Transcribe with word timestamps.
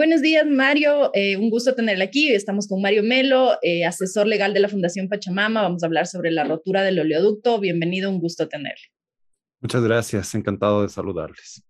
Buenos 0.00 0.22
días, 0.22 0.46
Mario. 0.46 1.10
Eh, 1.12 1.36
un 1.36 1.50
gusto 1.50 1.74
tenerle 1.74 2.04
aquí. 2.04 2.32
Estamos 2.32 2.66
con 2.66 2.80
Mario 2.80 3.02
Melo, 3.02 3.58
eh, 3.60 3.84
asesor 3.84 4.26
legal 4.26 4.54
de 4.54 4.60
la 4.60 4.70
Fundación 4.70 5.10
Pachamama. 5.10 5.60
Vamos 5.60 5.82
a 5.82 5.86
hablar 5.86 6.06
sobre 6.06 6.30
la 6.30 6.42
rotura 6.42 6.82
del 6.82 7.00
oleoducto. 7.00 7.60
Bienvenido, 7.60 8.08
un 8.08 8.18
gusto 8.18 8.48
tenerle. 8.48 8.80
Muchas 9.60 9.82
gracias, 9.84 10.34
encantado 10.34 10.80
de 10.80 10.88
saludarles. 10.88 11.62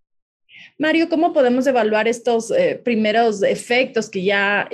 Mario, 0.79 1.09
¿cómo 1.09 1.33
podemos 1.33 1.67
evaluar 1.67 2.07
estos 2.07 2.53
eh, 2.53 2.81
primeros 2.85 3.43
efectos 3.43 4.09
que 4.09 4.23
ya 4.23 4.69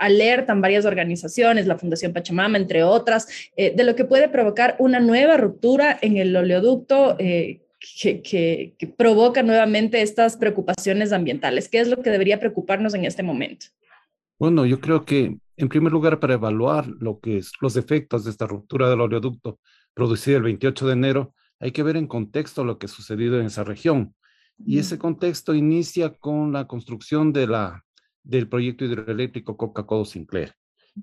alertan 0.00 0.60
varias 0.60 0.84
organizaciones, 0.84 1.68
la 1.68 1.78
Fundación 1.78 2.12
Pachamama, 2.12 2.58
entre 2.58 2.82
otras, 2.82 3.28
de 3.56 3.84
lo 3.84 3.94
que 3.94 4.04
puede 4.04 4.28
provocar 4.28 4.74
una 4.80 4.98
nueva 4.98 5.36
ruptura 5.36 5.96
en 6.02 6.16
el 6.16 6.34
oleoducto 6.34 7.16
que, 7.18 7.65
provoca 8.96 9.42
nuevamente 9.42 10.02
estas 10.02 10.36
preocupaciones 10.36 11.12
ambientales? 11.12 11.68
¿Qué 11.68 11.80
es 11.80 11.88
lo 11.88 12.02
que 12.02 12.10
debería 12.10 12.40
preocuparnos 12.40 12.94
en 12.94 13.04
este 13.04 13.22
momento? 13.22 13.66
Bueno, 14.38 14.66
yo 14.66 14.80
creo 14.80 15.04
que 15.04 15.38
en 15.56 15.68
primer 15.68 15.92
lugar 15.92 16.20
para 16.20 16.34
evaluar 16.34 16.86
lo 16.86 17.20
que 17.20 17.38
es 17.38 17.52
los 17.60 17.76
efectos 17.76 18.24
de 18.24 18.30
esta 18.30 18.46
ruptura 18.46 18.90
del 18.90 19.00
oleoducto 19.00 19.58
producida 19.94 20.36
el 20.36 20.42
28 20.42 20.86
de 20.86 20.92
enero, 20.92 21.34
hay 21.58 21.72
que 21.72 21.82
ver 21.82 21.96
en 21.96 22.06
contexto 22.06 22.64
lo 22.64 22.78
que 22.78 22.86
ha 22.86 22.88
sucedido 22.88 23.40
en 23.40 23.46
esa 23.46 23.64
región. 23.64 24.14
Y 24.58 24.78
ese 24.78 24.98
contexto 24.98 25.54
inicia 25.54 26.10
con 26.10 26.52
la 26.52 26.66
construcción 26.66 27.32
de 27.32 27.46
la, 27.46 27.84
del 28.22 28.48
proyecto 28.48 28.84
hidroeléctrico 28.84 29.56
Coca-Cola 29.56 30.04
Sinclair, 30.04 30.52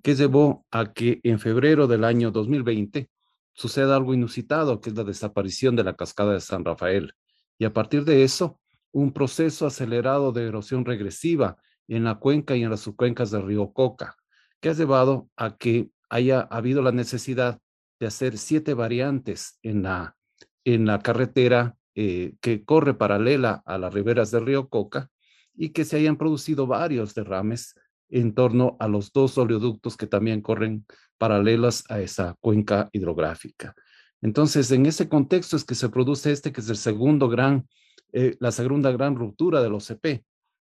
que 0.02 0.16
llevó 0.16 0.66
a 0.72 0.94
que 0.94 1.20
en 1.24 1.40
febrero 1.40 1.88
del 1.88 2.04
año 2.04 2.32
2020 2.32 3.10
sucede 3.54 3.94
algo 3.94 4.14
inusitado, 4.14 4.82
que 4.82 4.90
es 4.90 4.96
la 4.96 5.04
desaparición 5.04 5.76
de 5.76 5.84
la 5.84 5.96
cascada 5.96 6.34
de 6.34 6.42
San 6.42 6.66
Rafael. 6.66 7.14
Y 7.58 7.66
a 7.66 7.74
partir 7.74 8.04
de 8.04 8.24
eso, 8.24 8.60
un 8.92 9.14
proceso 9.14 9.66
acelerado 9.66 10.32
de 10.32 10.48
erosión 10.48 10.86
regresiva 10.86 11.58
en 11.88 12.04
la 12.04 12.16
cuenca 12.16 12.56
y 12.56 12.64
en 12.64 12.70
las 12.70 12.82
subcuencas 12.82 13.32
del 13.32 13.44
río 13.44 13.74
Coca, 13.74 14.16
que 14.60 14.70
ha 14.70 14.74
llevado 14.74 15.30
a 15.36 15.58
que 15.58 15.90
haya 16.10 16.42
habido 16.42 16.82
la 16.82 16.92
necesidad 16.92 17.60
de 18.00 18.08
hacer 18.08 18.38
siete 18.38 18.74
variantes 18.74 19.60
en 19.62 19.84
la, 19.84 20.16
en 20.64 20.86
la 20.86 21.00
carretera 21.00 21.76
eh, 21.96 22.36
que 22.42 22.64
corre 22.64 22.94
paralela 22.94 23.62
a 23.66 23.78
las 23.78 23.94
riberas 23.94 24.32
del 24.32 24.46
río 24.46 24.70
Coca 24.70 25.10
y 25.56 25.70
que 25.70 25.86
se 25.86 25.98
hayan 25.98 26.18
producido 26.18 26.66
varios 26.66 27.14
derrames 27.14 27.76
en 28.14 28.36
torno 28.36 28.78
a 28.80 28.88
los 28.88 29.12
dos 29.12 29.38
oleoductos 29.38 29.98
que 29.98 30.06
también 30.06 30.42
corren 30.42 30.86
paralelas 31.18 31.84
a 31.90 32.00
esa 32.00 32.36
cuenca 32.40 32.90
hidrográfica. 32.92 33.74
Entonces, 34.22 34.72
en 34.72 34.86
ese 34.86 35.10
contexto 35.10 35.58
es 35.58 35.66
que 35.66 35.76
se 35.76 35.90
produce 35.90 36.32
este, 36.32 36.52
que 36.52 36.62
es 36.62 36.70
el 36.70 36.78
segundo 36.78 37.28
gran, 37.28 37.68
eh, 38.12 38.38
la 38.40 38.52
segunda 38.52 38.92
gran 38.92 39.16
ruptura 39.16 39.62
del 39.62 39.74
OCP 39.74 40.24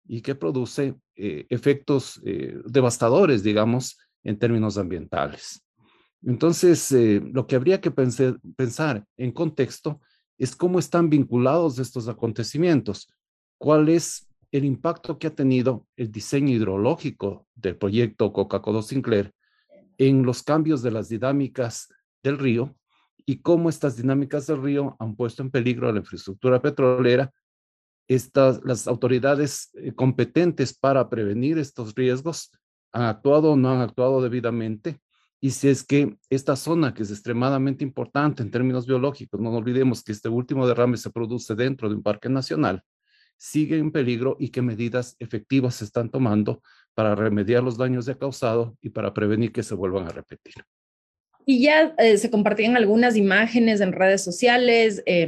y 0.07 0.21
que 0.21 0.33
produce 0.33 0.95
eh, 1.15 1.45
efectos 1.49 2.19
eh, 2.25 2.57
devastadores, 2.65 3.43
digamos, 3.43 3.99
en 4.23 4.39
términos 4.39 4.77
ambientales. 4.79 5.63
Entonces, 6.23 6.91
lo 6.91 7.45
que 7.45 7.55
habría 7.55 7.79
que 7.79 7.91
pensar 7.91 9.05
en 9.15 9.31
contexto 9.31 10.01
es 10.39 10.55
cómo 10.55 10.79
están 10.79 11.11
vinculados 11.11 11.77
estos 11.77 12.07
acontecimientos, 12.07 13.07
cuál 13.59 13.89
es 13.89 14.27
el 14.57 14.63
impacto 14.63 15.19
que 15.19 15.27
ha 15.27 15.35
tenido 15.35 15.85
el 15.97 16.11
diseño 16.11 16.53
hidrológico 16.53 17.45
del 17.55 17.75
proyecto 17.75 18.31
Coca-Cola 18.31 18.81
Sinclair 18.81 19.33
en 19.97 20.23
los 20.23 20.43
cambios 20.43 20.81
de 20.81 20.91
las 20.91 21.09
dinámicas 21.09 21.89
del 22.23 22.37
río 22.37 22.73
y 23.25 23.41
cómo 23.41 23.67
estas 23.67 23.97
dinámicas 23.97 24.47
del 24.47 24.61
río 24.61 24.95
han 24.99 25.17
puesto 25.17 25.41
en 25.41 25.51
peligro 25.51 25.91
la 25.91 25.99
infraestructura 25.99 26.61
petrolera. 26.61 27.33
Estas, 28.07 28.61
las 28.63 28.87
autoridades 28.87 29.71
eh, 29.73 29.93
competentes 29.93 30.73
para 30.73 31.09
prevenir 31.09 31.57
estos 31.57 31.93
riesgos 31.93 32.51
han 32.93 33.03
actuado 33.03 33.51
o 33.51 33.55
no 33.57 33.71
han 33.71 33.81
actuado 33.81 34.21
debidamente. 34.21 35.01
Y 35.41 35.51
si 35.51 35.67
es 35.67 35.83
que 35.83 36.17
esta 36.29 36.55
zona, 36.55 36.93
que 36.93 37.03
es 37.03 37.11
extremadamente 37.11 37.83
importante 37.83 38.41
en 38.41 38.51
términos 38.51 38.87
biológicos, 38.87 39.41
no 39.41 39.49
olvidemos 39.49 40.01
que 40.01 40.13
este 40.13 40.29
último 40.29 40.65
derrame 40.65 40.95
se 40.95 41.09
produce 41.09 41.55
dentro 41.55 41.89
de 41.89 41.95
un 41.95 42.03
parque 42.03 42.29
nacional, 42.29 42.83
sigue 43.37 43.77
en 43.77 43.91
peligro 43.91 44.37
y 44.39 44.49
qué 44.49 44.61
medidas 44.61 45.15
efectivas 45.19 45.75
se 45.75 45.85
están 45.85 46.09
tomando 46.09 46.61
para 46.93 47.15
remediar 47.15 47.63
los 47.63 47.77
daños 47.77 48.05
ya 48.05 48.15
causados 48.15 48.73
y 48.81 48.89
para 48.89 49.13
prevenir 49.13 49.51
que 49.51 49.63
se 49.63 49.75
vuelvan 49.75 50.07
a 50.07 50.09
repetir. 50.09 50.55
Y 51.45 51.61
ya 51.61 51.93
eh, 51.99 52.17
se 52.17 52.31
compartían 52.31 52.75
algunas 52.75 53.15
imágenes 53.15 53.81
en 53.81 53.91
redes 53.91 54.23
sociales. 54.23 55.03
Eh, 55.05 55.27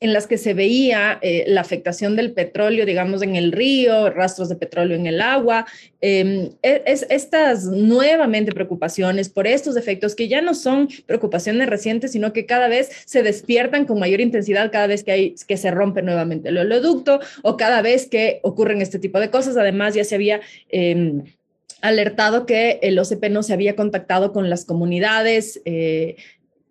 en 0.00 0.12
las 0.12 0.26
que 0.26 0.38
se 0.38 0.54
veía 0.54 1.18
eh, 1.22 1.44
la 1.46 1.60
afectación 1.60 2.16
del 2.16 2.32
petróleo, 2.32 2.86
digamos, 2.86 3.22
en 3.22 3.36
el 3.36 3.52
río, 3.52 4.10
rastros 4.10 4.48
de 4.48 4.56
petróleo 4.56 4.96
en 4.96 5.06
el 5.06 5.20
agua, 5.20 5.66
em, 6.00 6.50
e, 6.62 6.82
es, 6.86 7.06
estas 7.10 7.64
nuevamente 7.64 8.52
preocupaciones 8.52 9.28
por 9.28 9.46
estos 9.46 9.76
efectos 9.76 10.14
que 10.14 10.28
ya 10.28 10.40
no 10.40 10.54
son 10.54 10.88
preocupaciones 11.06 11.68
recientes, 11.68 12.12
sino 12.12 12.32
que 12.32 12.46
cada 12.46 12.68
vez 12.68 12.90
se 13.06 13.22
despiertan 13.22 13.84
con 13.84 13.98
mayor 13.98 14.20
intensidad 14.20 14.70
cada 14.70 14.86
vez 14.86 15.04
que, 15.04 15.12
hay, 15.12 15.34
que 15.46 15.56
se 15.56 15.70
rompe 15.70 16.02
nuevamente 16.02 16.48
el 16.48 16.58
oleoducto 16.58 17.20
o 17.42 17.56
cada 17.56 17.82
vez 17.82 18.06
que 18.06 18.40
ocurren 18.42 18.82
este 18.82 18.98
tipo 18.98 19.20
de 19.20 19.30
cosas. 19.30 19.56
Además, 19.56 19.94
ya 19.94 20.04
se 20.04 20.14
había... 20.14 20.40
Em, 20.68 21.22
alertado 21.82 22.46
que 22.46 22.78
el 22.82 22.98
OCP 22.98 23.28
no 23.30 23.42
se 23.42 23.52
había 23.52 23.76
contactado 23.76 24.32
con 24.32 24.48
las 24.48 24.64
comunidades. 24.64 25.60
Eh, 25.66 26.16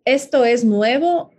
¿Esto 0.03 0.45
es 0.45 0.65
nuevo 0.65 1.31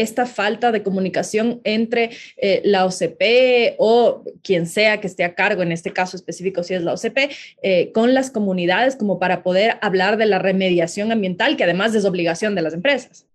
esta 0.00 0.26
falta 0.26 0.72
de 0.72 0.82
comunicación 0.82 1.60
entre 1.64 2.10
eh, 2.36 2.62
la 2.64 2.84
OCP 2.84 3.76
o 3.78 4.24
quien 4.42 4.66
sea 4.66 5.00
que 5.00 5.06
esté 5.06 5.24
a 5.24 5.34
cargo, 5.34 5.62
en 5.62 5.72
este 5.72 5.92
caso 5.92 6.16
específico 6.16 6.62
si 6.62 6.74
es 6.74 6.82
la 6.82 6.92
OCP, 6.92 7.30
eh, 7.62 7.92
con 7.92 8.14
las 8.14 8.30
comunidades 8.30 8.96
como 8.96 9.18
para 9.18 9.42
poder 9.42 9.78
hablar 9.82 10.16
de 10.16 10.26
la 10.26 10.38
remediación 10.38 11.12
ambiental, 11.12 11.56
que 11.56 11.64
además 11.64 11.94
es 11.94 12.04
obligación 12.04 12.54
de 12.54 12.62
las 12.62 12.74
empresas. 12.74 13.26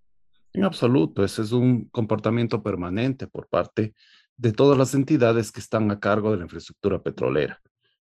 En 0.53 0.63
absoluto, 0.63 1.23
ese 1.23 1.41
es 1.41 1.51
un 1.53 1.85
comportamiento 1.85 2.61
permanente 2.61 3.27
por 3.27 3.47
parte 3.47 3.93
de 4.35 4.51
todas 4.51 4.77
las 4.77 4.93
entidades 4.93 5.51
que 5.51 5.59
están 5.59 5.89
a 5.91 5.99
cargo 5.99 6.31
de 6.31 6.37
la 6.37 6.43
infraestructura 6.43 7.01
petrolera. 7.01 7.61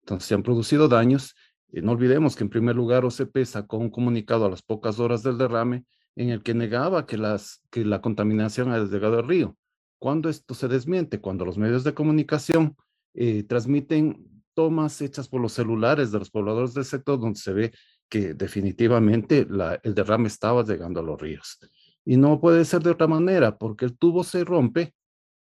Entonces, 0.01 0.27
se 0.27 0.35
han 0.35 0.43
producido 0.43 0.87
daños. 0.87 1.35
Y 1.71 1.81
no 1.81 1.91
olvidemos 1.91 2.35
que 2.35 2.43
en 2.43 2.49
primer 2.49 2.75
lugar 2.75 3.05
OCP 3.05 3.43
sacó 3.45 3.77
un 3.77 3.89
comunicado 3.89 4.45
a 4.45 4.49
las 4.49 4.61
pocas 4.61 4.99
horas 4.99 5.21
del 5.21 5.37
derrame 5.37 5.83
en 6.15 6.29
el 6.29 6.43
que 6.43 6.53
negaba 6.53 7.05
que, 7.05 7.17
las, 7.17 7.61
que 7.69 7.85
la 7.85 8.01
contaminación 8.01 8.71
ha 8.71 8.79
llegado 8.79 9.19
al 9.19 9.27
río. 9.27 9.55
Cuando 9.99 10.29
esto 10.29 10.53
se 10.53 10.67
desmiente? 10.67 11.19
Cuando 11.19 11.45
los 11.45 11.57
medios 11.57 11.83
de 11.83 11.93
comunicación 11.93 12.75
eh, 13.13 13.43
transmiten 13.43 14.43
tomas 14.53 15.01
hechas 15.01 15.27
por 15.27 15.41
los 15.41 15.53
celulares 15.53 16.11
de 16.11 16.19
los 16.19 16.29
pobladores 16.29 16.73
del 16.73 16.85
sector 16.85 17.19
donde 17.19 17.39
se 17.39 17.53
ve 17.53 17.73
que 18.09 18.33
definitivamente 18.33 19.47
el 19.83 19.95
derrame 19.95 20.27
estaba 20.27 20.63
llegando 20.63 20.99
a 20.99 21.03
los 21.03 21.21
ríos. 21.21 21.59
Y 22.03 22.17
no 22.17 22.41
puede 22.41 22.65
ser 22.65 22.81
de 22.81 22.89
otra 22.89 23.07
manera, 23.07 23.57
porque 23.57 23.85
el 23.85 23.97
tubo 23.97 24.23
se 24.23 24.43
rompe 24.43 24.93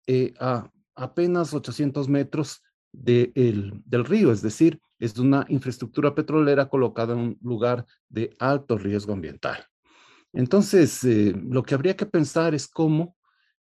eh, 0.06 0.34
a 0.40 0.70
apenas 0.96 1.54
800 1.54 2.08
metros 2.08 2.62
de 2.92 3.32
del 3.86 4.04
río, 4.04 4.32
es 4.32 4.42
decir, 4.42 4.80
es 4.98 5.16
una 5.18 5.46
infraestructura 5.48 6.14
petrolera 6.14 6.68
colocada 6.68 7.14
en 7.14 7.20
un 7.20 7.38
lugar 7.40 7.86
de 8.08 8.36
alto 8.38 8.76
riesgo 8.76 9.12
ambiental. 9.12 9.64
Entonces, 10.32 11.02
eh, 11.04 11.34
lo 11.36 11.62
que 11.62 11.74
habría 11.74 11.96
que 11.96 12.06
pensar 12.06 12.54
es 12.54 12.68
cómo 12.68 13.16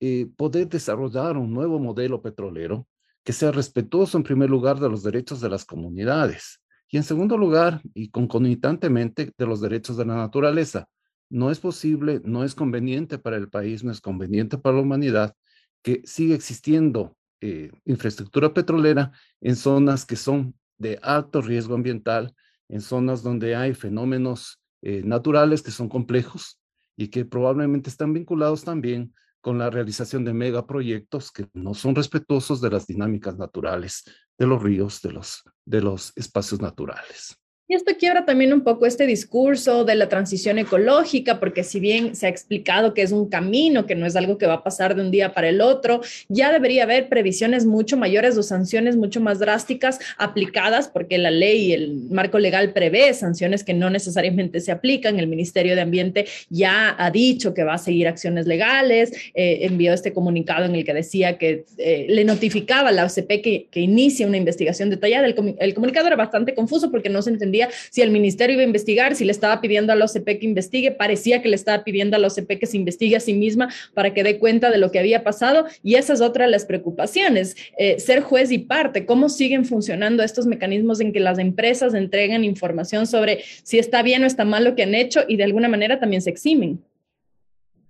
eh, 0.00 0.26
poder 0.36 0.68
desarrollar 0.68 1.36
un 1.36 1.52
nuevo 1.52 1.78
modelo 1.78 2.22
petrolero 2.22 2.86
que 3.24 3.32
sea 3.32 3.50
respetuoso 3.52 4.18
en 4.18 4.24
primer 4.24 4.50
lugar 4.50 4.78
de 4.78 4.88
los 4.88 5.02
derechos 5.02 5.40
de 5.40 5.48
las 5.48 5.64
comunidades 5.64 6.60
y 6.88 6.96
en 6.96 7.02
segundo 7.02 7.36
lugar 7.36 7.80
y 7.94 8.10
concomitantemente 8.10 9.32
de 9.36 9.46
los 9.46 9.60
derechos 9.60 9.96
de 9.96 10.04
la 10.04 10.16
naturaleza. 10.16 10.88
No 11.30 11.50
es 11.50 11.58
posible, 11.58 12.20
no 12.24 12.44
es 12.44 12.54
conveniente 12.54 13.18
para 13.18 13.36
el 13.36 13.48
país, 13.48 13.82
no 13.82 13.90
es 13.90 14.00
conveniente 14.00 14.58
para 14.58 14.76
la 14.76 14.82
humanidad 14.82 15.34
que 15.82 16.02
siga 16.04 16.34
existiendo 16.34 17.16
eh, 17.40 17.70
infraestructura 17.84 18.54
petrolera 18.54 19.12
en 19.40 19.56
zonas 19.56 20.06
que 20.06 20.16
son 20.16 20.54
de 20.78 20.98
alto 21.02 21.42
riesgo 21.42 21.74
ambiental, 21.74 22.34
en 22.68 22.80
zonas 22.80 23.22
donde 23.22 23.56
hay 23.56 23.74
fenómenos 23.74 24.60
eh, 24.86 25.02
naturales 25.02 25.62
que 25.62 25.70
son 25.70 25.88
complejos 25.88 26.60
y 26.94 27.08
que 27.08 27.24
probablemente 27.24 27.88
están 27.88 28.12
vinculados 28.12 28.64
también 28.64 29.14
con 29.40 29.56
la 29.56 29.70
realización 29.70 30.26
de 30.26 30.34
megaproyectos 30.34 31.32
que 31.32 31.46
no 31.54 31.72
son 31.72 31.94
respetuosos 31.94 32.60
de 32.60 32.68
las 32.68 32.86
dinámicas 32.86 33.38
naturales 33.38 34.04
de 34.38 34.46
los 34.46 34.62
ríos, 34.62 35.00
de 35.00 35.12
los, 35.12 35.42
de 35.64 35.80
los 35.80 36.12
espacios 36.16 36.60
naturales. 36.60 37.34
Y 37.66 37.74
esto 37.74 37.94
quiebra 37.98 38.26
también 38.26 38.52
un 38.52 38.60
poco 38.60 38.84
este 38.84 39.06
discurso 39.06 39.86
de 39.86 39.94
la 39.94 40.10
transición 40.10 40.58
ecológica, 40.58 41.40
porque 41.40 41.64
si 41.64 41.80
bien 41.80 42.14
se 42.14 42.26
ha 42.26 42.28
explicado 42.28 42.92
que 42.92 43.00
es 43.00 43.10
un 43.10 43.30
camino, 43.30 43.86
que 43.86 43.94
no 43.94 44.04
es 44.04 44.16
algo 44.16 44.36
que 44.36 44.46
va 44.46 44.54
a 44.54 44.62
pasar 44.62 44.94
de 44.94 45.00
un 45.00 45.10
día 45.10 45.32
para 45.32 45.48
el 45.48 45.62
otro, 45.62 46.02
ya 46.28 46.52
debería 46.52 46.82
haber 46.82 47.08
previsiones 47.08 47.64
mucho 47.64 47.96
mayores 47.96 48.36
o 48.36 48.42
sanciones 48.42 48.96
mucho 48.96 49.22
más 49.22 49.38
drásticas 49.38 49.98
aplicadas, 50.18 50.88
porque 50.88 51.16
la 51.16 51.30
ley 51.30 51.68
y 51.68 51.72
el 51.72 51.94
marco 52.10 52.38
legal 52.38 52.74
prevé 52.74 53.14
sanciones 53.14 53.64
que 53.64 53.72
no 53.72 53.88
necesariamente 53.88 54.60
se 54.60 54.70
aplican. 54.70 55.18
El 55.18 55.26
Ministerio 55.26 55.74
de 55.74 55.80
Ambiente 55.80 56.26
ya 56.50 56.94
ha 56.98 57.10
dicho 57.10 57.54
que 57.54 57.64
va 57.64 57.74
a 57.74 57.78
seguir 57.78 58.08
acciones 58.08 58.46
legales, 58.46 59.10
eh, 59.32 59.60
envió 59.62 59.94
este 59.94 60.12
comunicado 60.12 60.66
en 60.66 60.74
el 60.74 60.84
que 60.84 60.92
decía 60.92 61.38
que 61.38 61.64
eh, 61.78 62.04
le 62.10 62.24
notificaba 62.24 62.90
a 62.90 62.92
la 62.92 63.06
OCP 63.06 63.40
que, 63.42 63.68
que 63.70 63.80
inicia 63.80 64.26
una 64.26 64.36
investigación 64.36 64.90
detallada. 64.90 65.26
El, 65.26 65.56
el 65.58 65.72
comunicado 65.72 66.08
era 66.08 66.16
bastante 66.16 66.54
confuso 66.54 66.90
porque 66.90 67.08
no 67.08 67.22
se 67.22 67.30
entendía 67.30 67.53
si 67.90 68.02
el 68.02 68.10
ministerio 68.10 68.54
iba 68.54 68.62
a 68.62 68.66
investigar, 68.66 69.14
si 69.14 69.24
le 69.24 69.32
estaba 69.32 69.60
pidiendo 69.60 69.92
a 69.92 69.96
la 69.96 70.04
OCP 70.04 70.24
que 70.24 70.46
investigue, 70.46 70.90
parecía 70.90 71.42
que 71.42 71.48
le 71.48 71.56
estaba 71.56 71.84
pidiendo 71.84 72.16
a 72.16 72.18
la 72.18 72.28
OCP 72.28 72.58
que 72.58 72.66
se 72.66 72.76
investigue 72.76 73.16
a 73.16 73.20
sí 73.20 73.34
misma 73.34 73.68
para 73.94 74.14
que 74.14 74.22
dé 74.22 74.38
cuenta 74.38 74.70
de 74.70 74.78
lo 74.78 74.90
que 74.90 74.98
había 74.98 75.24
pasado 75.24 75.66
y 75.82 75.96
esa 75.96 76.12
es 76.12 76.20
otra 76.20 76.44
de 76.46 76.50
las 76.50 76.64
preocupaciones, 76.64 77.56
eh, 77.78 77.98
ser 77.98 78.20
juez 78.20 78.50
y 78.50 78.58
parte, 78.58 79.06
cómo 79.06 79.28
siguen 79.28 79.64
funcionando 79.64 80.22
estos 80.22 80.46
mecanismos 80.46 81.00
en 81.00 81.12
que 81.12 81.20
las 81.20 81.38
empresas 81.38 81.94
entregan 81.94 82.44
información 82.44 83.06
sobre 83.06 83.42
si 83.62 83.78
está 83.78 84.02
bien 84.02 84.22
o 84.22 84.26
está 84.26 84.44
mal 84.44 84.64
lo 84.64 84.74
que 84.74 84.82
han 84.82 84.94
hecho 84.94 85.24
y 85.28 85.36
de 85.36 85.44
alguna 85.44 85.68
manera 85.68 86.00
también 86.00 86.22
se 86.22 86.30
eximen. 86.30 86.82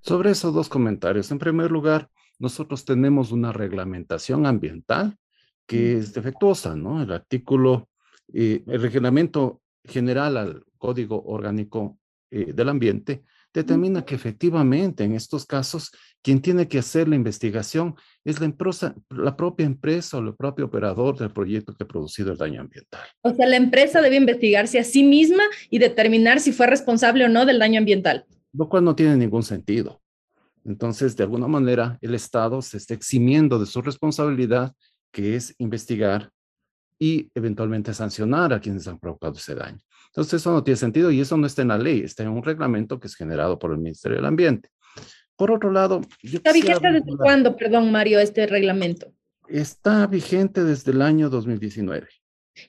Sobre 0.01 0.31
esos 0.31 0.53
dos 0.53 0.69
comentarios, 0.69 1.31
en 1.31 1.39
primer 1.39 1.71
lugar, 1.71 2.11
nosotros 2.39 2.85
tenemos 2.85 3.33
una 3.33 3.53
reglamentación 3.53 4.47
ambiental 4.47 5.17
que 5.67 5.97
es 5.97 6.13
defectuosa, 6.13 6.77
¿no? 6.77 7.03
El 7.03 7.11
artículo 7.13 7.89
el 8.33 8.81
reglamento 8.81 9.61
general 9.85 10.37
al 10.37 10.65
Código 10.79 11.23
Orgánico 11.27 11.99
eh, 12.31 12.53
del 12.53 12.69
Ambiente 12.69 13.23
determina 13.53 14.05
que 14.05 14.17
efectivamente 14.17 15.05
en 15.05 15.15
estos 15.15 15.47
casos 15.47 15.93
quien 16.21 16.41
tiene 16.41 16.67
que 16.67 16.79
hacer 16.79 17.07
la 17.07 17.15
investigación 17.15 17.95
es 18.25 18.41
la 18.41 18.47
empresa, 18.47 18.95
la 19.11 19.37
propia 19.37 19.67
empresa 19.67 20.19
o 20.19 20.21
el 20.21 20.35
propio 20.35 20.65
operador 20.65 21.17
del 21.17 21.31
proyecto 21.31 21.73
que 21.73 21.85
ha 21.85 21.87
producido 21.87 22.33
el 22.33 22.39
daño 22.39 22.61
ambiental. 22.61 23.03
O 23.23 23.33
sea, 23.33 23.47
la 23.47 23.57
empresa 23.57 24.01
debe 24.01 24.17
investigarse 24.17 24.81
a 24.81 24.85
sí 24.85 25.05
misma 25.05 25.45
y 25.71 25.79
determinar 25.79 26.41
si 26.41 26.51
fue 26.51 26.67
responsable 26.67 27.25
o 27.25 27.29
no 27.29 27.47
del 27.47 27.61
daño 27.61 27.79
ambiental. 27.79 28.27
Lo 28.53 28.69
cual 28.69 28.85
no 28.85 28.97
tiene 28.97 29.17
ningún 29.17 29.45
sentido. 29.45 30.01
Entonces, 30.65 31.15
de 31.17 31.23
alguna 31.23 31.47
manera, 31.47 31.99
el 32.01 32.15
Estado 32.15 32.63
se 32.63 32.79
está 32.79 32.95
eximiendo 32.95 33.59
de 33.59 33.67
su 33.67 33.83
responsabilidad, 33.83 34.73
que 35.13 35.37
es 35.37 35.55
investigar 35.59 36.33
y 37.05 37.31
eventualmente 37.35 37.93
sancionar 37.93 38.55
a 38.55 38.61
quienes 38.61 38.89
han 38.89 38.99
provocado 38.99 39.35
ese 39.35 39.55
daño. 39.55 39.79
Entonces 40.07 40.41
eso 40.41 40.53
no 40.53 40.65
tiene 40.65 40.79
sentido 40.79 41.11
y 41.11 41.21
eso 41.21 41.37
no 41.37 41.47
está 41.47 41.61
en 41.61 41.69
la 41.69 41.77
ley, 41.77 42.01
está 42.01 42.23
en 42.23 42.31
un 42.31 42.43
reglamento 42.43 42.99
que 42.99 43.09
es 43.09 43.15
generado 43.15 43.59
por 43.59 43.73
el 43.73 43.77
Ministerio 43.77 44.17
del 44.17 44.25
Ambiente. 44.25 44.71
Por 45.37 45.51
otro 45.51 45.71
lado... 45.71 46.01
¿Está 46.23 46.55
vigente 46.55 46.91
desde 46.91 47.15
cuándo, 47.19 47.57
perdón, 47.57 47.93
Mario, 47.93 48.21
este 48.21 48.47
reglamento? 48.47 49.13
Está 49.49 50.07
vigente 50.07 50.65
desde 50.65 50.93
el 50.93 51.03
año 51.03 51.29
2019. 51.29 52.09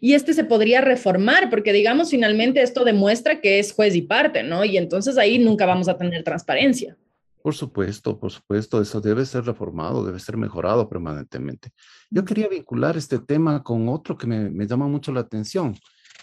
Y 0.02 0.16
este 0.16 0.34
se 0.34 0.44
podría 0.44 0.82
reformar, 0.82 1.50
porque 1.50 1.72
digamos, 1.72 2.10
finalmente 2.10 2.62
esto 2.62 2.84
demuestra 2.84 3.40
que 3.40 3.60
es 3.60 3.72
juez 3.72 3.96
y 3.96 4.02
parte, 4.02 4.44
¿no? 4.44 4.66
Y 4.66 4.76
entonces 4.76 5.18
ahí 5.18 5.40
nunca 5.40 5.66
vamos 5.66 5.88
a 5.88 5.96
tener 5.96 6.24
transparencia. 6.24 6.98
Por 7.46 7.54
supuesto, 7.54 8.20
por 8.20 8.32
supuesto, 8.32 8.82
eso 8.82 9.00
debe 9.00 9.24
ser 9.24 9.46
reformado, 9.46 10.04
debe 10.04 10.18
ser 10.20 10.36
mejorado 10.36 10.90
permanentemente. 10.90 11.70
Yo 12.10 12.26
quería 12.26 12.48
vincular 12.48 12.98
este 12.98 13.20
tema 13.20 13.62
con 13.62 13.88
otro 13.88 14.18
que 14.18 14.26
me, 14.26 14.66
llama 14.66 14.88
mucho 14.88 15.12
la 15.12 15.20
atención. 15.20 15.76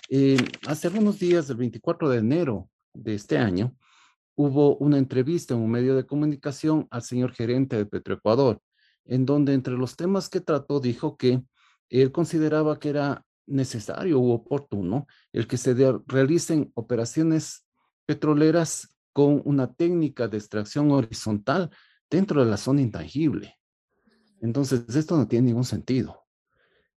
Eh, 0.08 0.36
hace 0.66 0.88
algunos 0.88 1.20
días, 1.20 1.48
el 1.48 1.58
24 1.58 2.08
de 2.08 2.18
enero 2.18 2.68
de 2.92 3.14
este 3.14 3.38
año, 3.38 3.72
hubo 4.34 4.76
una 4.78 4.98
entrevista 4.98 5.54
en 5.54 5.60
un 5.60 5.70
medio 5.70 5.94
de 5.94 6.06
comunicación 6.06 6.88
al 6.90 7.02
señor 7.02 7.30
gerente 7.30 7.76
de 7.76 7.86
Petroecuador, 7.86 8.60
en 9.04 9.24
donde 9.24 9.54
entre 9.54 9.74
los 9.74 9.94
temas 9.94 10.28
que 10.28 10.40
trató 10.40 10.80
dijo 10.80 11.16
que 11.16 11.40
él 11.88 12.10
consideraba 12.10 12.80
que 12.80 12.88
era 12.88 13.24
necesario 13.46 14.18
u 14.18 14.32
oportuno 14.32 15.06
el 15.32 15.46
que 15.46 15.56
se 15.56 15.72
realicen 16.08 16.72
operaciones 16.74 17.64
petroleras 18.06 18.91
con 19.12 19.42
una 19.44 19.72
técnica 19.72 20.28
de 20.28 20.38
extracción 20.38 20.90
horizontal 20.90 21.70
dentro 22.10 22.44
de 22.44 22.50
la 22.50 22.56
zona 22.56 22.80
intangible. 22.80 23.58
Entonces, 24.40 24.84
esto 24.94 25.16
no 25.16 25.28
tiene 25.28 25.48
ningún 25.48 25.64
sentido. 25.64 26.24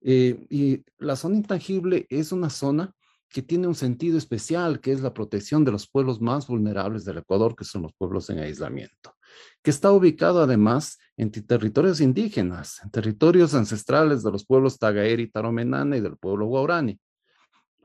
Eh, 0.01 0.45
y 0.49 0.83
la 0.97 1.15
zona 1.15 1.37
intangible 1.37 2.05
es 2.09 2.31
una 2.31 2.49
zona 2.49 2.93
que 3.33 3.41
tiene 3.41 3.67
un 3.67 3.75
sentido 3.75 4.17
especial, 4.17 4.79
que 4.79 4.91
es 4.91 5.01
la 5.01 5.13
protección 5.13 5.65
de 5.65 5.71
los 5.71 5.89
pueblos 5.89 6.21
más 6.21 6.45
vulnerables 6.45 7.03
del 7.03 7.17
Ecuador, 7.17 7.55
que 7.55 7.65
son 7.65 7.81
los 7.81 7.93
pueblos 7.93 8.29
en 8.29 8.37
aislamiento, 8.37 9.15
que 9.63 9.71
está 9.71 9.91
ubicado 9.91 10.41
además 10.41 10.99
en 11.17 11.31
territorios 11.31 11.99
indígenas, 11.99 12.79
en 12.83 12.91
territorios 12.91 13.55
ancestrales 13.55 14.21
de 14.21 14.31
los 14.31 14.45
pueblos 14.45 14.77
Tagaeri, 14.77 15.31
Taromenana 15.31 15.97
y 15.97 16.01
del 16.01 16.15
pueblo 16.17 16.45
Guarani, 16.45 16.99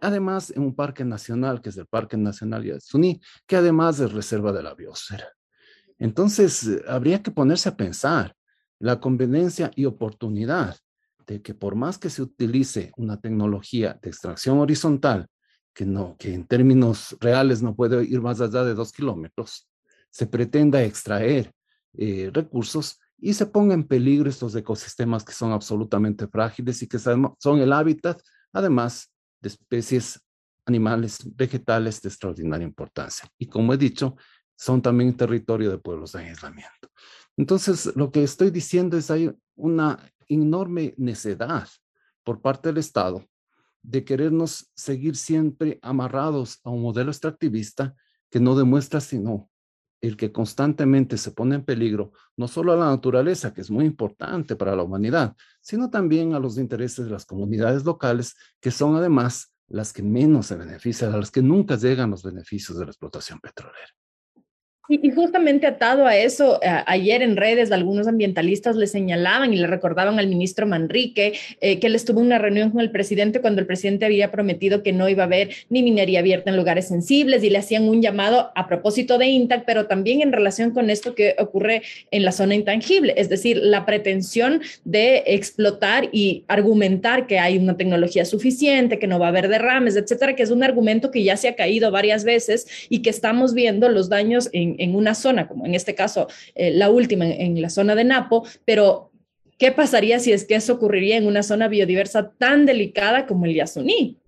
Además, 0.01 0.53
en 0.55 0.63
un 0.63 0.75
parque 0.75 1.05
nacional, 1.05 1.61
que 1.61 1.71
es 1.71 1.77
el 1.77 1.87
Parque 1.87 2.17
Nacional 2.17 2.65
Yasuní, 2.65 3.21
que 3.47 3.57
además 3.57 3.99
es 4.01 4.13
reserva 4.13 4.53
de 4.53 4.63
la 4.63 4.75
biosfera. 4.75 5.33
Entonces, 5.99 6.67
eh, 6.67 6.83
habría 6.87 7.23
que 7.23 7.31
ponerse 7.31 7.69
a 7.69 7.77
pensar 7.77 8.35
la 8.79 9.01
conveniencia 9.01 9.71
y 9.75 9.87
oportunidad 9.87 10.77
de 11.27 11.43
que 11.43 11.53
por 11.53 11.75
más 11.75 11.99
que 11.99 12.11
se 12.11 12.23
utilice 12.23 12.93
una 12.97 13.21
tecnología 13.21 13.99
de 14.01 14.09
extracción 14.09 14.59
horizontal, 14.59 15.27
que, 15.75 15.85
no, 15.85 16.17
que 16.19 16.33
en 16.33 16.47
términos 16.47 17.17
reales 17.21 17.63
no 17.63 17.75
puede 17.75 18.03
ir 18.05 18.21
más 18.21 18.41
allá 18.41 18.65
de 18.65 18.75
dos 18.75 18.93
kilómetros, 18.93 19.69
se 20.11 20.27
pretenda 20.27 20.83
extraer 20.83 21.53
eh, 21.97 22.31
recursos 22.33 22.99
y 23.19 23.35
se 23.35 23.47
ponga 23.47 23.75
en 23.75 23.87
peligro 23.87 24.31
estos 24.31 24.55
ecosistemas 24.55 25.25
que 25.25 25.33
son 25.33 25.53
absolutamente 25.53 26.27
frágiles 26.29 26.83
y 26.83 26.89
que 26.89 26.99
son 26.99 27.59
el 27.59 27.73
hábitat, 27.73 28.21
además, 28.53 29.11
de 29.41 29.49
especies 29.49 30.21
animales, 30.67 31.19
vegetales 31.37 32.01
de 32.03 32.09
extraordinaria 32.09 32.67
importancia. 32.67 33.29
Y 33.39 33.47
como 33.47 33.73
he 33.73 33.79
dicho, 33.79 34.17
son 34.57 34.83
también 34.83 35.17
territorio 35.17 35.71
de 35.71 35.79
pueblos 35.79 36.13
de 36.13 36.21
aislamiento. 36.21 36.89
Entonces, 37.37 37.95
lo 37.95 38.11
que 38.11 38.25
estoy 38.25 38.51
diciendo 38.51 38.97
es 38.97 39.11
hay 39.11 39.31
una 39.55 39.99
enorme 40.29 40.95
necedad 40.97 41.69
por 42.25 42.41
parte 42.41 42.69
del 42.69 42.79
Estado 42.79 43.25
de 43.83 44.05
querernos 44.05 44.71
seguir 44.75 45.17
siempre 45.17 45.79
amarrados 45.81 46.61
a 46.65 46.71
un 46.71 46.83
modelo 46.83 47.11
extractivista 47.11 47.95
que 48.31 48.41
no 48.41 48.57
demuestra 48.57 49.01
sino 49.01 49.49
el 50.01 50.17
que 50.17 50.33
constantemente 50.33 51.17
se 51.17 51.33
pone 51.33 51.57
en 51.57 51.65
peligro 51.65 52.13
no 52.37 52.49
solo 52.49 52.73
a 52.73 52.77
la 52.77 52.87
naturaleza, 52.87 53.53
que 53.53 53.61
es 53.61 53.71
muy 53.71 53.85
importante 53.85 54.57
para 54.57 54.77
la 54.77 54.83
humanidad, 54.83 55.37
sino 55.61 55.91
también 55.91 56.35
a 56.35 56.39
los 56.39 56.59
intereses 56.59 57.07
de 57.07 57.11
las 57.11 57.27
comunidades 57.27 57.85
locales, 57.85 58.37
que 58.61 58.71
son 58.71 58.97
además 58.97 59.53
las 59.69 59.93
que 59.93 60.03
menos 60.03 60.47
se 60.47 60.57
benefician, 60.57 61.13
a 61.13 61.19
las 61.19 61.31
que 61.31 61.43
nunca 61.43 61.77
llegan 61.77 62.11
los 62.11 62.23
beneficios 62.23 62.79
de 62.79 62.85
la 62.85 62.91
explotación 62.91 63.41
petrolera. 63.41 63.89
Y, 64.91 65.11
justamente 65.11 65.67
atado 65.67 66.07
a 66.07 66.17
eso, 66.17 66.61
ayer 66.87 67.21
en 67.21 67.37
redes 67.37 67.73
algunos 67.73 68.09
ambientalistas 68.09 68.75
le 68.75 68.87
señalaban 68.87 69.53
y 69.53 69.57
le 69.57 69.67
recordaban 69.67 70.19
al 70.19 70.29
ministro 70.29 70.67
Manrique 70.67 71.35
eh, 71.61 71.79
que 71.79 71.89
él 71.89 71.95
estuvo 71.95 72.21
en 72.21 72.27
una 72.27 72.39
reunión 72.39 72.71
con 72.71 72.81
el 72.81 72.91
presidente 72.91 73.43
cuando 73.43 73.61
el 73.61 73.67
presidente 73.67 74.07
había 74.07 74.31
prometido 74.31 74.83
que 74.83 74.95
no 74.95 75.07
iba 75.11 75.25
a 75.25 75.27
haber 75.27 75.51
ni 75.69 75.83
minería 75.83 76.21
abierta 76.21 76.49
en 76.49 76.57
lugares 76.57 76.89
sensibles 76.89 77.45
y 77.45 77.51
le 77.51 77.59
hacían 77.59 77.87
un 77.87 78.01
llamado 78.01 78.51
a 78.55 78.67
propósito 78.67 79.19
de 79.19 79.27
INTAC, 79.27 79.65
pero 79.67 79.87
también 79.87 80.23
en 80.23 80.33
relación 80.33 80.71
con 80.71 80.89
esto 80.89 81.15
que 81.15 81.37
ocurre 81.39 81.83
en 82.11 82.25
la 82.25 82.33
zona 82.33 82.55
intangible, 82.55 83.13
es 83.19 83.29
decir, 83.29 83.59
la 83.59 83.85
pretensión 83.85 84.63
de 84.87 85.23
explotar 85.27 86.09
y 86.13 86.45
argumentar 86.49 87.27
que 87.27 87.39
hay 87.39 87.59
una 87.59 87.77
tecnología 87.77 88.25
suficiente, 88.25 88.99
que 88.99 89.07
no 89.07 89.19
va 89.19 89.27
a 89.27 89.31
haber 89.31 89.49
derrames, 89.49 89.97
etcétera, 89.97 90.35
que 90.35 90.45
es 90.45 90.51
un 90.51 90.63
argumento 90.63 91.11
que 91.11 91.23
ya 91.25 91.37
se 91.37 91.49
ha 91.49 91.57
caído 91.57 91.91
varias 91.91 92.25
veces 92.25 92.67
y 92.89 93.03
que 93.03 93.11
estamos 93.11 93.53
viendo 93.53 93.91
los 93.91 94.09
daños 94.09 94.49
en 94.53 94.78
en 94.79 94.95
una 94.95 95.15
zona, 95.15 95.49
como 95.49 95.67
en 95.67 95.75
este 95.75 95.95
caso 95.95 96.29
eh, 96.55 96.71
la 96.71 96.91
última 96.91 97.27
en, 97.27 97.61
la 97.61 97.71
zona 97.71 97.95
de 97.95 98.05
Napo, 98.05 98.47
pero 98.65 99.11
¿qué 99.59 99.73
pasaría 99.73 100.19
si 100.19 100.33
es 100.33 100.45
que 100.45 100.55
eso 100.55 100.75
ocurriría 100.75 101.17
en 101.17 101.27
una 101.27 101.43
zona 101.43 101.69
biodiversa 101.69 102.31
tan 102.31 102.67
delicada 102.67 103.27
como 103.27 103.47
el 103.47 103.55
Yasuní? 103.55 104.19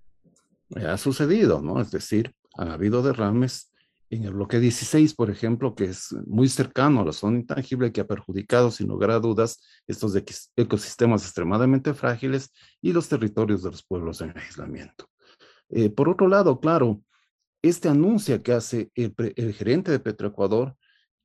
Ha 0.86 0.96
sucedido, 0.98 1.60
¿no? 1.60 1.80
Es 1.80 1.90
decir, 1.90 2.32
han 2.54 2.70
habido 2.70 3.02
derrames 3.02 3.70
en 4.10 4.24
el 4.24 4.32
bloque 4.32 4.58
16, 4.58 5.14
por 5.14 5.30
ejemplo, 5.30 5.74
que 5.74 5.84
es 5.84 6.12
muy 6.26 6.48
cercano 6.48 7.00
a 7.00 7.04
la 7.04 7.12
zona 7.12 7.38
intangible, 7.38 7.92
que 7.92 8.00
ha 8.00 8.06
perjudicado 8.06 8.72
sin 8.72 8.88
lugar 8.88 9.12
a 9.12 9.20
dudas 9.20 9.60
estos 9.86 10.20
ecosistemas 10.56 11.22
extremadamente 11.22 11.94
frágiles 11.94 12.52
y 12.82 12.92
los 12.92 13.08
territorios 13.08 13.62
de 13.62 13.70
los 13.70 13.84
pueblos 13.84 14.20
en 14.20 14.36
aislamiento. 14.36 15.08
Eh, 15.68 15.90
por 15.90 16.08
otro 16.08 16.26
lado, 16.26 16.58
claro, 16.58 17.00
este 17.62 17.88
anuncio 17.88 18.42
que 18.42 18.52
hace 18.52 18.90
el, 18.94 19.54
gerente 19.54 19.90
de 19.90 20.00
Petroecuador 20.00 20.76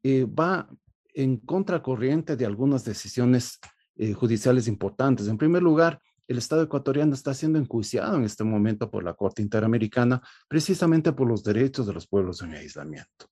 eh, 0.03 0.25
va 0.25 0.69
en 1.13 1.37
contracorriente 1.37 2.35
de 2.35 2.45
algunas 2.45 2.83
decisiones 2.83 3.59
eh, 3.95 4.13
judiciales 4.13 4.67
importantes. 4.67 5.27
En 5.27 5.37
primer 5.37 5.63
lugar, 5.63 6.01
el 6.27 6.37
Estado 6.37 6.63
ecuatoriano 6.63 7.13
está 7.13 7.33
siendo 7.33 7.59
enjuiciado 7.59 8.17
en 8.17 8.23
este 8.23 8.43
momento 8.43 8.89
por 8.89 9.03
la 9.03 9.13
Corte 9.13 9.41
Interamericana 9.41 10.21
precisamente 10.47 11.13
por 11.13 11.27
los 11.27 11.43
derechos 11.43 11.87
de 11.87 11.93
los 11.93 12.07
pueblos 12.07 12.41
en 12.41 12.53
aislamiento. 12.53 13.27